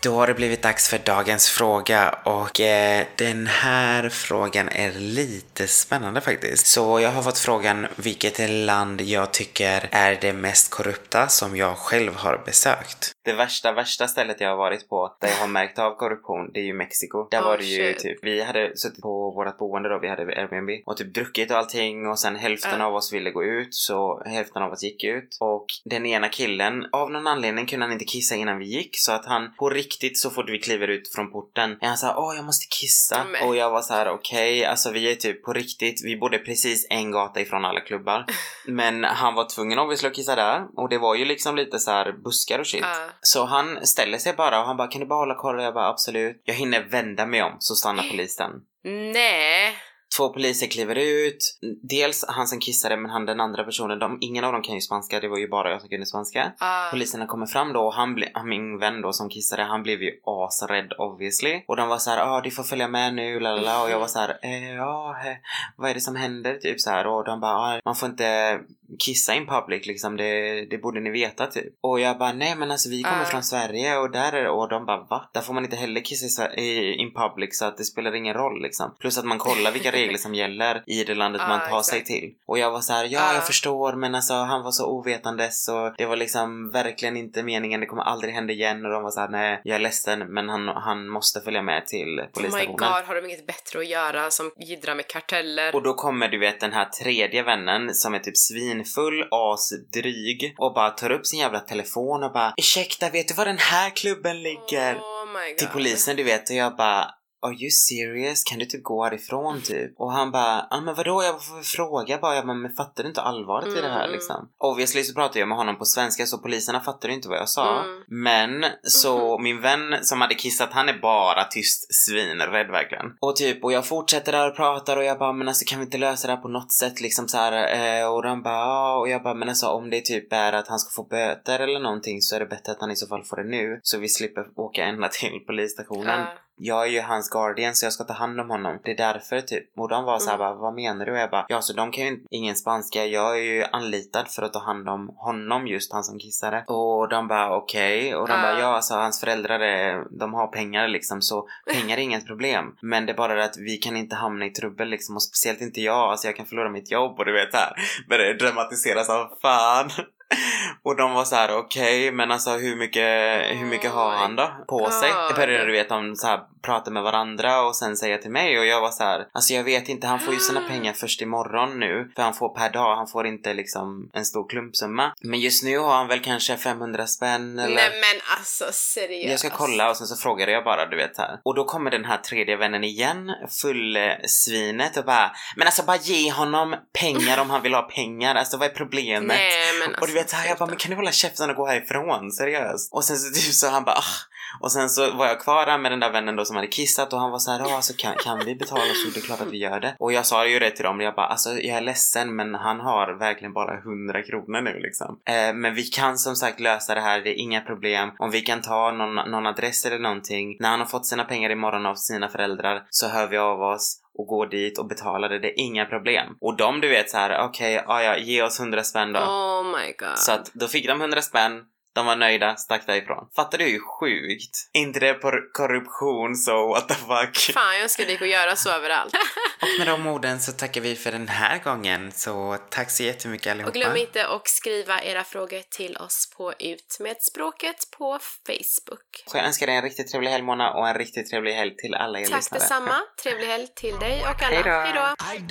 Då 0.00 0.14
har 0.14 0.26
det 0.26 0.34
blivit 0.34 0.62
dags 0.62 0.88
för 0.88 0.98
dagens 0.98 1.48
fråga 1.48 2.10
och 2.24 2.60
eh, 2.60 3.06
den 3.16 3.46
här 3.46 4.08
frågan 4.08 4.68
är 4.68 4.92
lite 4.92 5.68
spännande 5.68 6.20
faktiskt. 6.20 6.66
Så 6.66 7.00
jag 7.00 7.10
har 7.10 7.22
fått 7.22 7.38
frågan 7.38 7.86
vilket 7.96 8.50
land 8.50 9.00
jag 9.00 9.32
tycker 9.32 9.88
är 9.90 10.18
det 10.20 10.32
mest 10.32 10.70
korrupta 10.70 11.28
som 11.28 11.56
jag 11.56 11.76
själv 11.76 12.14
har 12.14 12.42
besökt. 12.46 13.12
Det 13.28 13.34
värsta, 13.34 13.72
värsta 13.72 14.08
stället 14.08 14.40
jag 14.40 14.48
har 14.48 14.56
varit 14.56 14.88
på 14.88 15.16
där 15.20 15.28
jag 15.28 15.36
har 15.36 15.48
märkt 15.48 15.78
av 15.78 15.94
korruption, 15.94 16.50
det 16.54 16.60
är 16.60 16.64
ju 16.64 16.74
Mexiko. 16.74 17.28
Där 17.30 17.40
Oh, 17.40 17.44
var 17.44 17.58
det 17.58 17.64
ju 17.64 17.92
shit. 17.92 17.98
typ, 18.02 18.18
vi 18.22 18.42
hade 18.42 18.76
suttit 18.76 19.02
på 19.02 19.30
vårt 19.30 19.58
boende 19.58 19.88
då, 19.88 19.98
vi 19.98 20.08
hade 20.08 20.22
Airbnb 20.22 20.70
och 20.86 20.96
typ 20.96 21.14
druckit 21.14 21.50
och 21.50 21.56
allting 21.56 22.06
och 22.06 22.18
sen 22.18 22.36
hälften 22.36 22.80
Ja. 22.80 22.86
av 22.86 22.94
oss 22.94 23.12
ville 23.12 23.30
gå 23.30 23.44
ut 23.44 23.74
så 23.74 24.22
hälften 24.26 24.62
av 24.62 24.72
oss 24.72 24.82
gick 24.82 25.04
ut 25.04 25.36
och 25.40 25.66
den 25.84 26.06
ena 26.06 26.28
killen, 26.28 26.86
av 26.92 27.10
någon 27.10 27.26
anledning 27.26 27.66
kunde 27.66 27.84
han 27.86 27.92
inte 27.92 28.04
kissa 28.04 28.34
innan 28.34 28.58
vi 28.58 28.64
gick 28.64 28.90
så 28.98 29.12
att 29.12 29.26
han 29.26 29.54
på 29.58 29.70
riktigt 29.70 30.18
så 30.18 30.30
fort 30.30 30.48
vi 30.50 30.58
kliver 30.58 30.88
ut 30.88 31.12
från 31.14 31.32
porten 31.32 31.78
är 31.80 31.86
han 31.88 31.96
såhär 31.96 32.14
åh 32.18 32.36
jag 32.36 32.44
måste 32.44 32.66
kissa 32.80 33.24
Men. 33.32 33.48
och 33.48 33.56
jag 33.56 33.70
var 33.70 33.80
så 33.82 33.94
här: 33.94 34.08
okej 34.10 34.64
alltså 34.64 34.90
vi 34.90 35.10
är 35.10 35.14
typ 35.14 35.44
på 35.44 35.52
riktigt, 35.52 36.00
vi 36.04 36.16
bodde 36.16 36.38
precis 36.38 36.86
en 36.90 37.10
gata 37.10 37.40
ifrån 37.40 37.64
alla 37.64 37.80
klubbar 37.80 38.24
men 38.66 39.04
han 39.04 39.34
var 39.34 39.48
tvungen 39.54 39.78
obviously 39.78 40.08
att 40.08 40.14
kissa 40.14 40.34
där 40.36 40.66
och 40.76 40.88
det 40.88 40.98
var 40.98 41.14
ju 41.14 41.24
liksom 41.24 41.56
lite 41.56 41.78
så 41.78 41.90
här 41.90 42.12
buskar 42.24 42.58
och 42.58 42.66
shit 42.66 42.80
Ja 42.82 43.08
så 43.20 43.44
han 43.44 43.86
ställer 43.86 44.18
sig 44.18 44.32
bara 44.32 44.60
och 44.60 44.66
han 44.66 44.76
bara 44.76 44.88
kan 44.88 45.00
du 45.00 45.06
bara 45.06 45.18
hålla 45.18 45.34
koll? 45.34 45.58
Och 45.58 45.62
jag 45.62 45.74
bara 45.74 45.88
absolut. 45.88 46.42
Jag 46.44 46.54
hinner 46.54 46.88
vända 46.90 47.26
mig 47.26 47.42
om 47.42 47.56
så 47.58 47.74
stannar 47.74 48.02
polisen. 48.10 48.50
Nej. 48.84 49.76
Två 50.18 50.28
poliser 50.28 50.66
kliver 50.66 50.98
ut. 50.98 51.58
Dels 51.82 52.24
han 52.28 52.46
som 52.46 52.60
kissade 52.60 52.96
men 52.96 53.10
han 53.10 53.26
den 53.26 53.40
andra 53.40 53.64
personen, 53.64 53.98
de, 53.98 54.18
ingen 54.20 54.44
av 54.44 54.52
dem 54.52 54.62
kan 54.62 54.74
ju 54.74 54.80
spanska, 54.80 55.20
det 55.20 55.28
var 55.28 55.38
ju 55.38 55.48
bara 55.48 55.70
jag 55.70 55.80
som 55.80 55.90
kunde 55.90 56.06
spanska. 56.06 56.52
Ah. 56.58 56.90
Poliserna 56.90 57.26
kommer 57.26 57.46
fram 57.46 57.72
då 57.72 57.80
och 57.80 57.94
han 57.94 58.14
ble, 58.14 58.28
min 58.44 58.78
vän 58.78 59.00
då 59.02 59.12
som 59.12 59.28
kissade, 59.28 59.62
han 59.62 59.82
blev 59.82 60.02
ju 60.02 60.12
asrädd 60.24 60.92
obviously. 60.98 61.64
Och 61.68 61.76
de 61.76 61.88
var 61.88 61.98
så 61.98 62.10
här, 62.10 62.18
ah, 62.18 62.40
du 62.40 62.50
får 62.50 62.62
följa 62.62 62.88
med 62.88 63.14
nu, 63.14 63.40
lalala. 63.40 63.82
Och 63.82 63.90
jag 63.90 63.98
var 63.98 64.06
så 64.06 64.18
här, 64.18 64.38
eh, 64.42 64.74
ja, 64.74 65.12
he, 65.22 65.36
vad 65.76 65.90
är 65.90 65.94
det 65.94 66.00
som 66.00 66.16
händer? 66.16 66.54
Typ 66.54 66.80
så 66.80 66.90
här. 66.90 67.06
Och 67.06 67.24
de 67.24 67.40
bara, 67.40 67.56
ah, 67.56 67.80
man 67.84 67.94
får 67.94 68.08
inte 68.08 68.58
kissa 68.98 69.34
in 69.34 69.46
public 69.46 69.86
liksom, 69.86 70.16
det, 70.16 70.64
det 70.70 70.78
borde 70.78 71.00
ni 71.00 71.10
veta 71.10 71.46
typ. 71.46 71.74
Och 71.82 72.00
jag 72.00 72.18
bara, 72.18 72.32
nej 72.32 72.54
men 72.56 72.70
alltså 72.70 72.88
vi 72.90 73.02
kommer 73.02 73.22
Ah. 73.22 73.24
från 73.24 73.42
Sverige 73.42 73.96
och 73.98 74.10
där 74.10 74.32
är 74.32 74.42
det, 74.42 74.50
och 74.50 74.68
de 74.68 74.86
bara, 74.86 75.00
va? 75.10 75.30
Där 75.34 75.40
får 75.40 75.54
man 75.54 75.64
inte 75.64 75.76
heller 75.76 76.00
kissa 76.00 76.54
i, 76.54 76.94
in 76.94 77.14
public 77.14 77.58
så 77.58 77.64
att 77.64 77.76
det 77.76 77.84
spelar 77.84 78.14
ingen 78.14 78.34
roll 78.34 78.62
liksom. 78.62 78.96
Plus 79.00 79.18
att 79.18 79.24
man 79.24 79.38
kollar 79.38 79.72
vilka 79.72 79.92
regler 79.92 80.07
som 80.16 80.34
gäller 80.34 80.82
i 80.86 81.04
det 81.04 81.14
landet 81.14 81.42
man 81.48 81.60
Ah, 81.60 81.68
tar 81.68 81.82
sig 81.82 81.98
exakt. 81.98 82.06
till. 82.20 82.30
Och 82.46 82.58
jag 82.58 82.70
var 82.70 82.80
så 82.80 82.92
här, 82.92 83.04
ja 83.10 83.20
Ah. 83.30 83.34
jag 83.34 83.46
förstår 83.46 83.92
men 83.92 84.14
alltså 84.14 84.34
han 84.34 84.62
var 84.62 84.70
så 84.70 84.86
ovetandes 84.86 85.68
och 85.68 85.94
det 85.98 86.06
var 86.06 86.16
liksom 86.16 86.70
verkligen 86.70 87.16
inte 87.16 87.42
meningen, 87.42 87.80
det 87.80 87.86
kommer 87.86 88.02
aldrig 88.02 88.34
hända 88.34 88.52
igen 88.52 88.84
och 88.84 88.90
de 88.92 89.02
var 89.02 89.10
så 89.10 89.20
här, 89.20 89.28
nej 89.28 89.60
jag 89.64 89.74
är 89.74 89.80
ledsen 89.80 90.18
men 90.34 90.48
han, 90.48 90.68
han 90.68 91.08
måste 91.08 91.40
följa 91.40 91.62
med 91.62 91.86
till 91.86 92.18
Oh 92.20 92.24
my 92.24 92.30
polisstationen. 92.34 92.76
god, 92.76 93.04
har 93.06 93.14
de 93.14 93.24
inget 93.26 93.46
bättre 93.46 93.78
att 93.78 93.88
göra 93.88 94.30
som 94.30 94.50
jiddrar 94.58 94.94
med 94.94 95.06
karteller? 95.08 95.74
Och 95.74 95.82
då 95.82 95.94
kommer 95.94 96.28
du 96.28 96.38
vet 96.38 96.60
den 96.60 96.72
här 96.72 96.84
tredje 96.84 97.42
vännen 97.42 97.94
som 97.94 98.14
är 98.14 98.18
typ 98.18 98.36
svinfull, 98.36 99.24
asdryg 99.30 100.54
och 100.58 100.74
bara 100.74 100.90
tar 100.90 101.10
upp 101.12 101.26
sin 101.26 101.40
jävla 101.40 101.60
telefon 101.60 102.22
och 102.24 102.32
bara 102.32 102.54
Ursäkta, 102.56 103.10
vet 103.10 103.28
du 103.28 103.34
var 103.34 103.44
den 103.44 103.58
här 103.58 103.90
klubben 103.90 104.42
ligger? 104.42 104.94
Oh. 104.94 105.18
Till 105.58 105.68
polisen 105.68 106.16
du 106.16 106.22
vet 106.22 106.50
och 106.50 106.56
jag 106.56 106.76
bara 106.76 107.06
Are 107.46 107.52
you 107.54 107.70
serious? 107.70 108.44
Kan 108.44 108.58
du 108.58 108.64
typ 108.64 108.82
gå 108.84 109.04
härifrån 109.04 109.60
typ? 109.62 109.92
Och 110.00 110.12
han 110.12 110.30
bara, 110.30 110.66
ja 110.70 110.80
men 110.80 110.94
vadå 110.94 111.22
jag 111.22 111.44
får 111.44 111.62
fråga 111.62 112.18
bara, 112.18 112.34
jag 112.34 112.46
bara, 112.46 112.56
men 112.56 112.72
fattar 112.72 113.02
du 113.02 113.08
inte 113.08 113.20
allvaret 113.20 113.68
i 113.78 113.80
det 113.80 113.88
här 113.88 114.04
Mm. 114.04 114.12
liksom? 114.12 114.48
Obviously 114.58 115.02
så 115.02 115.14
pratade 115.14 115.38
jag 115.38 115.48
med 115.48 115.58
honom 115.58 115.78
på 115.78 115.84
svenska 115.84 116.26
så 116.26 116.38
poliserna 116.38 116.80
fattade 116.80 117.14
inte 117.14 117.28
vad 117.28 117.38
jag 117.38 117.48
sa. 117.48 117.84
Mm. 117.84 118.02
Men 118.08 118.64
så 118.82 119.34
Mhm. 119.38 119.42
min 119.42 119.60
vän 119.60 119.80
som 120.02 120.20
hade 120.20 120.34
kissat 120.34 120.72
han 120.72 120.88
är 120.88 120.98
bara 120.98 121.44
tyst 121.44 121.94
svinrädd 121.94 122.70
verkligen. 122.70 123.06
Och 123.20 123.36
typ 123.36 123.64
och 123.64 123.72
jag 123.72 123.86
fortsätter 123.86 124.32
där 124.32 124.48
och 124.50 124.56
pratar 124.56 124.96
och 124.96 125.04
jag 125.04 125.18
bara 125.18 125.32
men 125.32 125.48
alltså 125.48 125.64
kan 125.68 125.78
vi 125.78 125.84
inte 125.84 125.98
lösa 125.98 126.26
det 126.28 126.34
här 126.34 126.42
på 126.42 126.48
något 126.48 126.72
sätt 126.72 127.00
liksom 127.00 127.28
så 127.28 127.36
här 127.36 127.52
eh, 128.00 128.08
och 128.14 128.22
de 128.22 128.42
bara 128.42 128.54
ja 128.54 128.96
och 128.98 129.08
jag 129.08 129.22
bara 129.22 129.34
men 129.34 129.48
alltså 129.48 129.66
om 129.66 129.90
det 129.90 130.00
typ 130.00 130.32
är 130.32 130.52
att 130.52 130.68
han 130.68 130.78
ska 130.78 131.02
få 131.02 131.08
böter 131.08 131.58
eller 131.60 131.80
någonting 131.80 132.20
så 132.20 132.36
är 132.36 132.40
det 132.40 132.46
bättre 132.46 132.72
att 132.72 132.80
han 132.80 132.90
i 132.90 132.96
så 132.96 133.06
fall 133.06 133.24
får 133.24 133.36
det 133.36 133.44
nu 133.44 133.80
så 133.82 133.98
vi 133.98 134.08
slipper 134.08 134.46
åka 134.56 134.84
ända 134.84 135.08
till 135.08 135.40
polisstationen. 135.46 136.20
Ja. 136.20 136.26
Jag 136.58 136.82
är 136.86 136.90
ju 136.90 137.00
hans 137.00 137.28
guardian 137.30 137.74
så 137.74 137.86
jag 137.86 137.92
ska 137.92 138.04
ta 138.04 138.12
hand 138.12 138.40
om 138.40 138.50
honom. 138.50 138.78
Det 138.84 138.90
är 138.90 138.96
därför 138.96 139.40
typ. 139.40 139.78
Och 139.78 139.88
de 139.88 140.04
var 140.04 140.18
så 140.18 140.30
här 140.30 140.36
Mm. 140.36 140.46
bara, 140.48 140.54
vad 140.54 140.74
menar 140.74 141.06
du? 141.06 141.12
Och 141.12 141.18
jag 141.18 141.30
bara, 141.30 141.46
ja 141.48 141.62
så 141.62 141.72
de 141.72 141.90
kan 141.92 142.04
ju 142.04 142.24
ingen 142.30 142.56
spanska. 142.56 143.04
Jag 143.06 143.38
är 143.38 143.42
ju 143.42 143.64
anlitad 143.72 144.28
för 144.28 144.42
att 144.42 144.52
ta 144.52 144.58
hand 144.58 144.88
om 144.88 145.08
honom 145.16 145.66
just, 145.66 145.92
han 145.92 146.04
som 146.04 146.18
kissade. 146.18 146.64
Och 146.66 147.08
de 147.08 147.28
bara 147.28 147.56
okej. 147.56 148.14
Och 148.14 148.28
de 148.28 148.34
Ah. 148.34 148.42
bara, 148.42 148.60
ja 148.60 148.66
alltså 148.66 148.94
hans 148.94 149.20
föräldrar 149.20 149.60
är, 149.60 150.04
de 150.18 150.34
har 150.34 150.46
pengar 150.46 150.88
liksom 150.88 151.22
så 151.22 151.48
pengar 151.72 151.96
är 151.96 152.00
inget 152.02 152.26
problem. 152.26 152.74
Men 152.80 153.06
det 153.06 153.12
är 153.12 153.16
bara 153.16 153.34
det 153.34 153.44
att 153.44 153.58
vi 153.58 153.76
kan 153.76 153.96
inte 153.96 154.16
hamna 154.16 154.46
i 154.46 154.50
trubbel 154.50 154.88
liksom 154.88 155.16
och 155.16 155.22
speciellt 155.22 155.60
inte 155.60 155.80
jag. 155.80 156.10
Alltså 156.10 156.26
jag 156.28 156.36
kan 156.36 156.46
förlora 156.46 156.68
mitt 156.70 156.90
jobb 156.90 157.18
och 157.18 157.24
du 157.24 157.32
vet 157.32 157.54
här. 157.54 157.72
Börjar 158.08 158.34
dramatiseras 158.34 159.10
av 159.10 159.28
fan. 159.42 159.90
Och 160.82 160.96
de 160.96 161.14
var 161.14 161.24
så 161.24 161.36
här: 161.36 161.56
okej 161.56 162.12
men 162.12 162.30
alltså 162.30 162.50
hur 162.50 162.76
mycket, 162.76 163.42
hur 163.60 163.66
mycket 163.66 163.90
har 163.90 164.10
han 164.10 164.36
då 164.36 164.50
på 164.68 164.90
sig? 164.90 165.10
God. 165.10 165.30
Det 165.30 165.34
började 165.34 165.66
du 165.66 165.72
vet 165.72 165.88
de 165.88 166.16
så 166.16 166.26
här 166.26 166.40
prata 166.62 166.90
med 166.90 167.02
varandra 167.02 167.62
och 167.62 167.76
sen 167.76 167.96
säga 167.96 168.18
till 168.18 168.30
mig 168.30 168.58
och 168.58 168.66
jag 168.66 168.80
var 168.80 168.90
så 168.90 169.04
här: 169.04 169.26
alltså 169.32 169.54
jag 169.54 169.64
vet 169.64 169.88
inte 169.88 170.06
han 170.06 170.20
får 170.20 170.34
ju 170.34 170.40
sina 170.40 170.60
pengar 170.68 170.92
först 170.92 171.22
imorgon 171.22 171.80
nu 171.80 172.12
för 172.16 172.22
han 172.22 172.34
får 172.34 172.54
per 172.54 172.70
dag, 172.70 172.96
han 172.96 173.06
får 173.06 173.26
inte 173.26 173.54
liksom 173.54 174.10
en 174.14 174.24
stor 174.24 174.48
klumpsumma. 174.48 175.12
Men 175.20 175.40
just 175.40 175.64
nu 175.64 175.78
har 175.78 175.94
han 175.94 176.08
väl 176.08 176.20
kanske 176.20 176.56
500 176.56 177.06
spänn 177.06 177.58
eller? 177.58 177.74
Nej 177.74 177.90
men 177.90 178.20
alltså 178.38 178.64
seriöst. 178.72 179.30
Jag 179.30 179.38
ska 179.38 179.50
kolla 179.50 179.90
och 179.90 179.96
sen 179.96 180.06
så 180.06 180.16
frågade 180.16 180.52
jag 180.52 180.64
bara 180.64 180.86
du 180.86 180.96
vet 180.96 181.18
här. 181.18 181.40
Och 181.44 181.54
då 181.54 181.64
kommer 181.64 181.90
den 181.90 182.04
här 182.04 182.16
tredje 182.16 182.56
vännen 182.56 182.84
igen, 182.84 183.30
full-svinet 183.62 184.96
och 184.96 185.04
bara 185.04 185.30
Men 185.56 185.66
alltså 185.66 185.82
bara 185.82 185.96
ge 185.96 186.32
honom 186.32 186.76
pengar 187.00 187.40
om 187.40 187.50
han 187.50 187.62
vill 187.62 187.74
ha 187.74 187.82
pengar, 187.82 188.34
alltså 188.34 188.56
vad 188.56 188.68
är 188.68 188.74
problemet? 188.74 189.28
Nej 189.28 189.72
men 189.80 189.88
alltså. 189.88 190.00
Vet 190.18 190.30
såhär, 190.30 190.48
jag 190.48 190.58
bara, 190.58 190.66
men 190.66 190.76
kan 190.76 190.90
du 190.90 190.96
hålla 190.96 191.12
käften 191.12 191.50
och 191.50 191.56
gå 191.56 191.66
härifrån? 191.66 192.32
Seriöst? 192.32 192.92
Och 192.92 193.04
sen 193.04 193.16
så 193.16 193.34
typ 193.34 193.54
så 193.54 193.68
han 193.68 193.84
bara, 193.84 193.96
ah. 193.96 194.28
Och 194.60 194.72
sen 194.72 194.90
så 194.90 195.16
var 195.16 195.26
jag 195.26 195.40
kvar 195.40 195.66
där 195.66 195.78
med 195.78 195.92
den 195.92 196.00
där 196.00 196.12
vännen 196.12 196.36
då 196.36 196.44
som 196.44 196.56
hade 196.56 196.68
kissat 196.68 197.12
och 197.12 197.20
han 197.20 197.30
var 197.30 197.38
såhär, 197.38 197.58
ja 197.58 197.66
ah, 197.66 197.76
alltså 197.76 197.92
kan, 197.96 198.14
kan 198.14 198.38
vi 198.46 198.54
betala 198.54 198.80
så 198.80 199.10
det 199.14 199.20
är 199.20 199.22
klart 199.22 199.40
att 199.40 199.52
vi 199.52 199.58
gör 199.58 199.80
det. 199.80 199.96
Och 199.98 200.12
jag 200.12 200.26
sa 200.26 200.46
ju 200.46 200.58
det 200.58 200.70
till 200.70 200.84
dem, 200.84 201.00
jag 201.00 201.14
bara, 201.14 201.26
alltså 201.26 201.50
jag 201.50 201.76
är 201.76 201.80
ledsen 201.80 202.36
men 202.36 202.54
han 202.54 202.80
har 202.80 203.18
verkligen 203.18 203.52
bara 203.52 203.78
100 203.78 204.22
kronor 204.22 204.60
nu 204.60 204.78
liksom. 204.78 205.18
Eh, 205.24 205.54
men 205.54 205.74
vi 205.74 205.82
kan 205.82 206.18
som 206.18 206.36
sagt 206.36 206.60
lösa 206.60 206.94
det 206.94 207.00
här, 207.00 207.20
det 207.20 207.30
är 207.30 207.38
inga 207.38 207.60
problem. 207.60 208.10
Om 208.18 208.30
vi 208.30 208.40
kan 208.40 208.62
ta 208.62 208.92
någon, 208.92 209.30
någon 209.30 209.46
adress 209.46 209.86
eller 209.86 209.98
någonting. 209.98 210.56
När 210.60 210.68
han 210.68 210.80
har 210.80 210.86
fått 210.86 211.06
sina 211.06 211.24
pengar 211.24 211.50
imorgon 211.50 211.86
av 211.86 211.94
sina 211.94 212.28
föräldrar 212.28 212.82
så 212.90 213.08
hör 213.08 213.26
vi 213.26 213.38
av 213.38 213.62
oss 213.62 214.00
och 214.18 214.26
går 214.26 214.46
dit 214.46 214.78
och 214.78 214.86
betalar 214.86 215.28
det, 215.28 215.38
det 215.38 215.48
är 215.48 215.60
inga 215.60 215.84
problem. 215.84 216.36
Och 216.40 216.56
de 216.56 216.80
du 216.80 216.88
vet 216.88 217.10
så 217.10 217.16
här, 217.16 217.44
okej, 217.44 217.80
okay, 217.80 218.04
ja 218.04 218.16
ge 218.16 218.42
oss 218.42 218.60
100 218.60 218.82
spänn 218.82 219.12
då. 219.12 219.20
Oh 219.20 219.64
my 219.64 219.92
god. 219.98 220.18
Så 220.18 220.32
att 220.32 220.50
då 220.54 220.66
fick 220.66 220.86
de 220.86 221.00
100 221.00 221.22
spänn, 221.22 221.62
de 221.94 222.06
var 222.06 222.16
nöjda, 222.16 222.56
stack 222.56 222.86
därifrån. 222.86 223.28
Fattar 223.36 223.58
du 223.58 223.64
hur 223.64 223.80
sjukt? 223.80 224.70
Inte 224.72 225.00
det 225.00 225.14
på 225.14 225.32
korruption 225.52 226.36
så 226.36 226.68
what 226.68 226.88
the 226.88 226.94
fuck. 226.94 227.54
Fan 227.54 227.74
jag 227.74 227.82
önskar 227.82 228.04
det 228.04 228.12
gick 228.12 228.22
att 228.22 228.28
göra 228.28 228.56
så 228.56 228.70
överallt. 228.70 229.14
Och 229.62 229.68
med 229.78 229.86
de 229.86 230.06
orden 230.06 230.40
så 230.40 230.52
tackar 230.52 230.80
vi 230.80 230.96
för 230.96 231.12
den 231.12 231.28
här 231.28 231.58
gången. 231.58 232.12
Så 232.12 232.56
tack 232.70 232.90
så 232.90 233.02
jättemycket 233.02 233.50
allihopa. 233.50 233.68
Och 233.68 233.74
glöm 233.74 233.96
inte 233.96 234.26
att 234.26 234.48
skriva 234.48 235.02
era 235.02 235.24
frågor 235.24 235.62
till 235.70 235.96
oss 235.96 236.30
på 236.36 236.52
Ut 236.58 236.96
med 237.00 237.16
språket 237.22 237.76
på 237.98 238.18
Facebook. 238.46 239.24
Så 239.26 239.36
jag 239.36 239.46
önskar 239.46 239.66
dig 239.66 239.76
en 239.76 239.82
riktigt 239.82 240.10
trevlig 240.10 240.30
helg 240.30 240.44
Mona 240.44 240.70
och 240.70 240.88
en 240.88 240.94
riktigt 240.94 241.30
trevlig 241.30 241.52
helg 241.52 241.76
till 241.76 241.94
alla 241.94 242.20
er 242.20 242.26
Tack 242.26 242.36
lyssnare. 242.36 242.60
detsamma. 242.60 243.00
Trevlig 243.22 243.46
helg 243.46 243.66
till 243.74 243.98
dig 243.98 244.20
och 244.22 244.42
alla. 244.42 245.16
Hej 245.18 245.46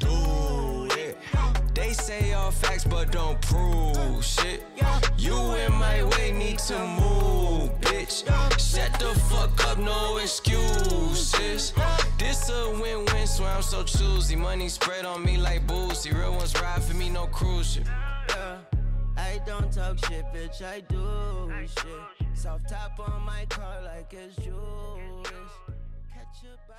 då. 0.00 0.33
Say 1.94 2.32
all 2.32 2.50
facts, 2.50 2.84
but 2.84 3.10
don't 3.10 3.40
prove 3.40 4.24
shit. 4.24 4.62
You 5.16 5.36
in 5.54 5.72
my 5.72 6.02
way, 6.04 6.32
need 6.32 6.58
to 6.60 6.78
move, 6.78 7.70
bitch. 7.80 8.24
Shut 8.58 8.98
the 8.98 9.18
fuck 9.30 9.64
up, 9.68 9.78
no 9.78 10.18
excuses. 10.18 11.72
This 12.18 12.50
a 12.50 12.70
win-win, 12.80 13.26
so 13.26 13.44
I'm 13.44 13.62
so 13.62 13.82
choosy. 13.84 14.36
Money 14.36 14.68
spread 14.68 15.04
on 15.04 15.24
me 15.24 15.36
like 15.36 15.66
boozy. 15.66 16.12
Real 16.12 16.32
ones 16.32 16.54
ride 16.60 16.82
for 16.82 16.94
me, 16.94 17.08
no 17.08 17.26
cruise 17.26 17.74
ship. 17.74 17.88
I 19.16 19.40
don't 19.46 19.72
talk 19.72 19.98
shit, 20.06 20.24
bitch, 20.34 20.62
I 20.62 20.80
do 20.80 21.50
shit. 21.66 22.28
Soft 22.34 22.68
top 22.68 22.98
on 23.00 23.22
my 23.22 23.46
car 23.48 23.80
like 23.84 24.12
it's 24.12 24.36
Jewish. 24.36 24.54
Catch 26.12 26.42
body. 26.68 26.73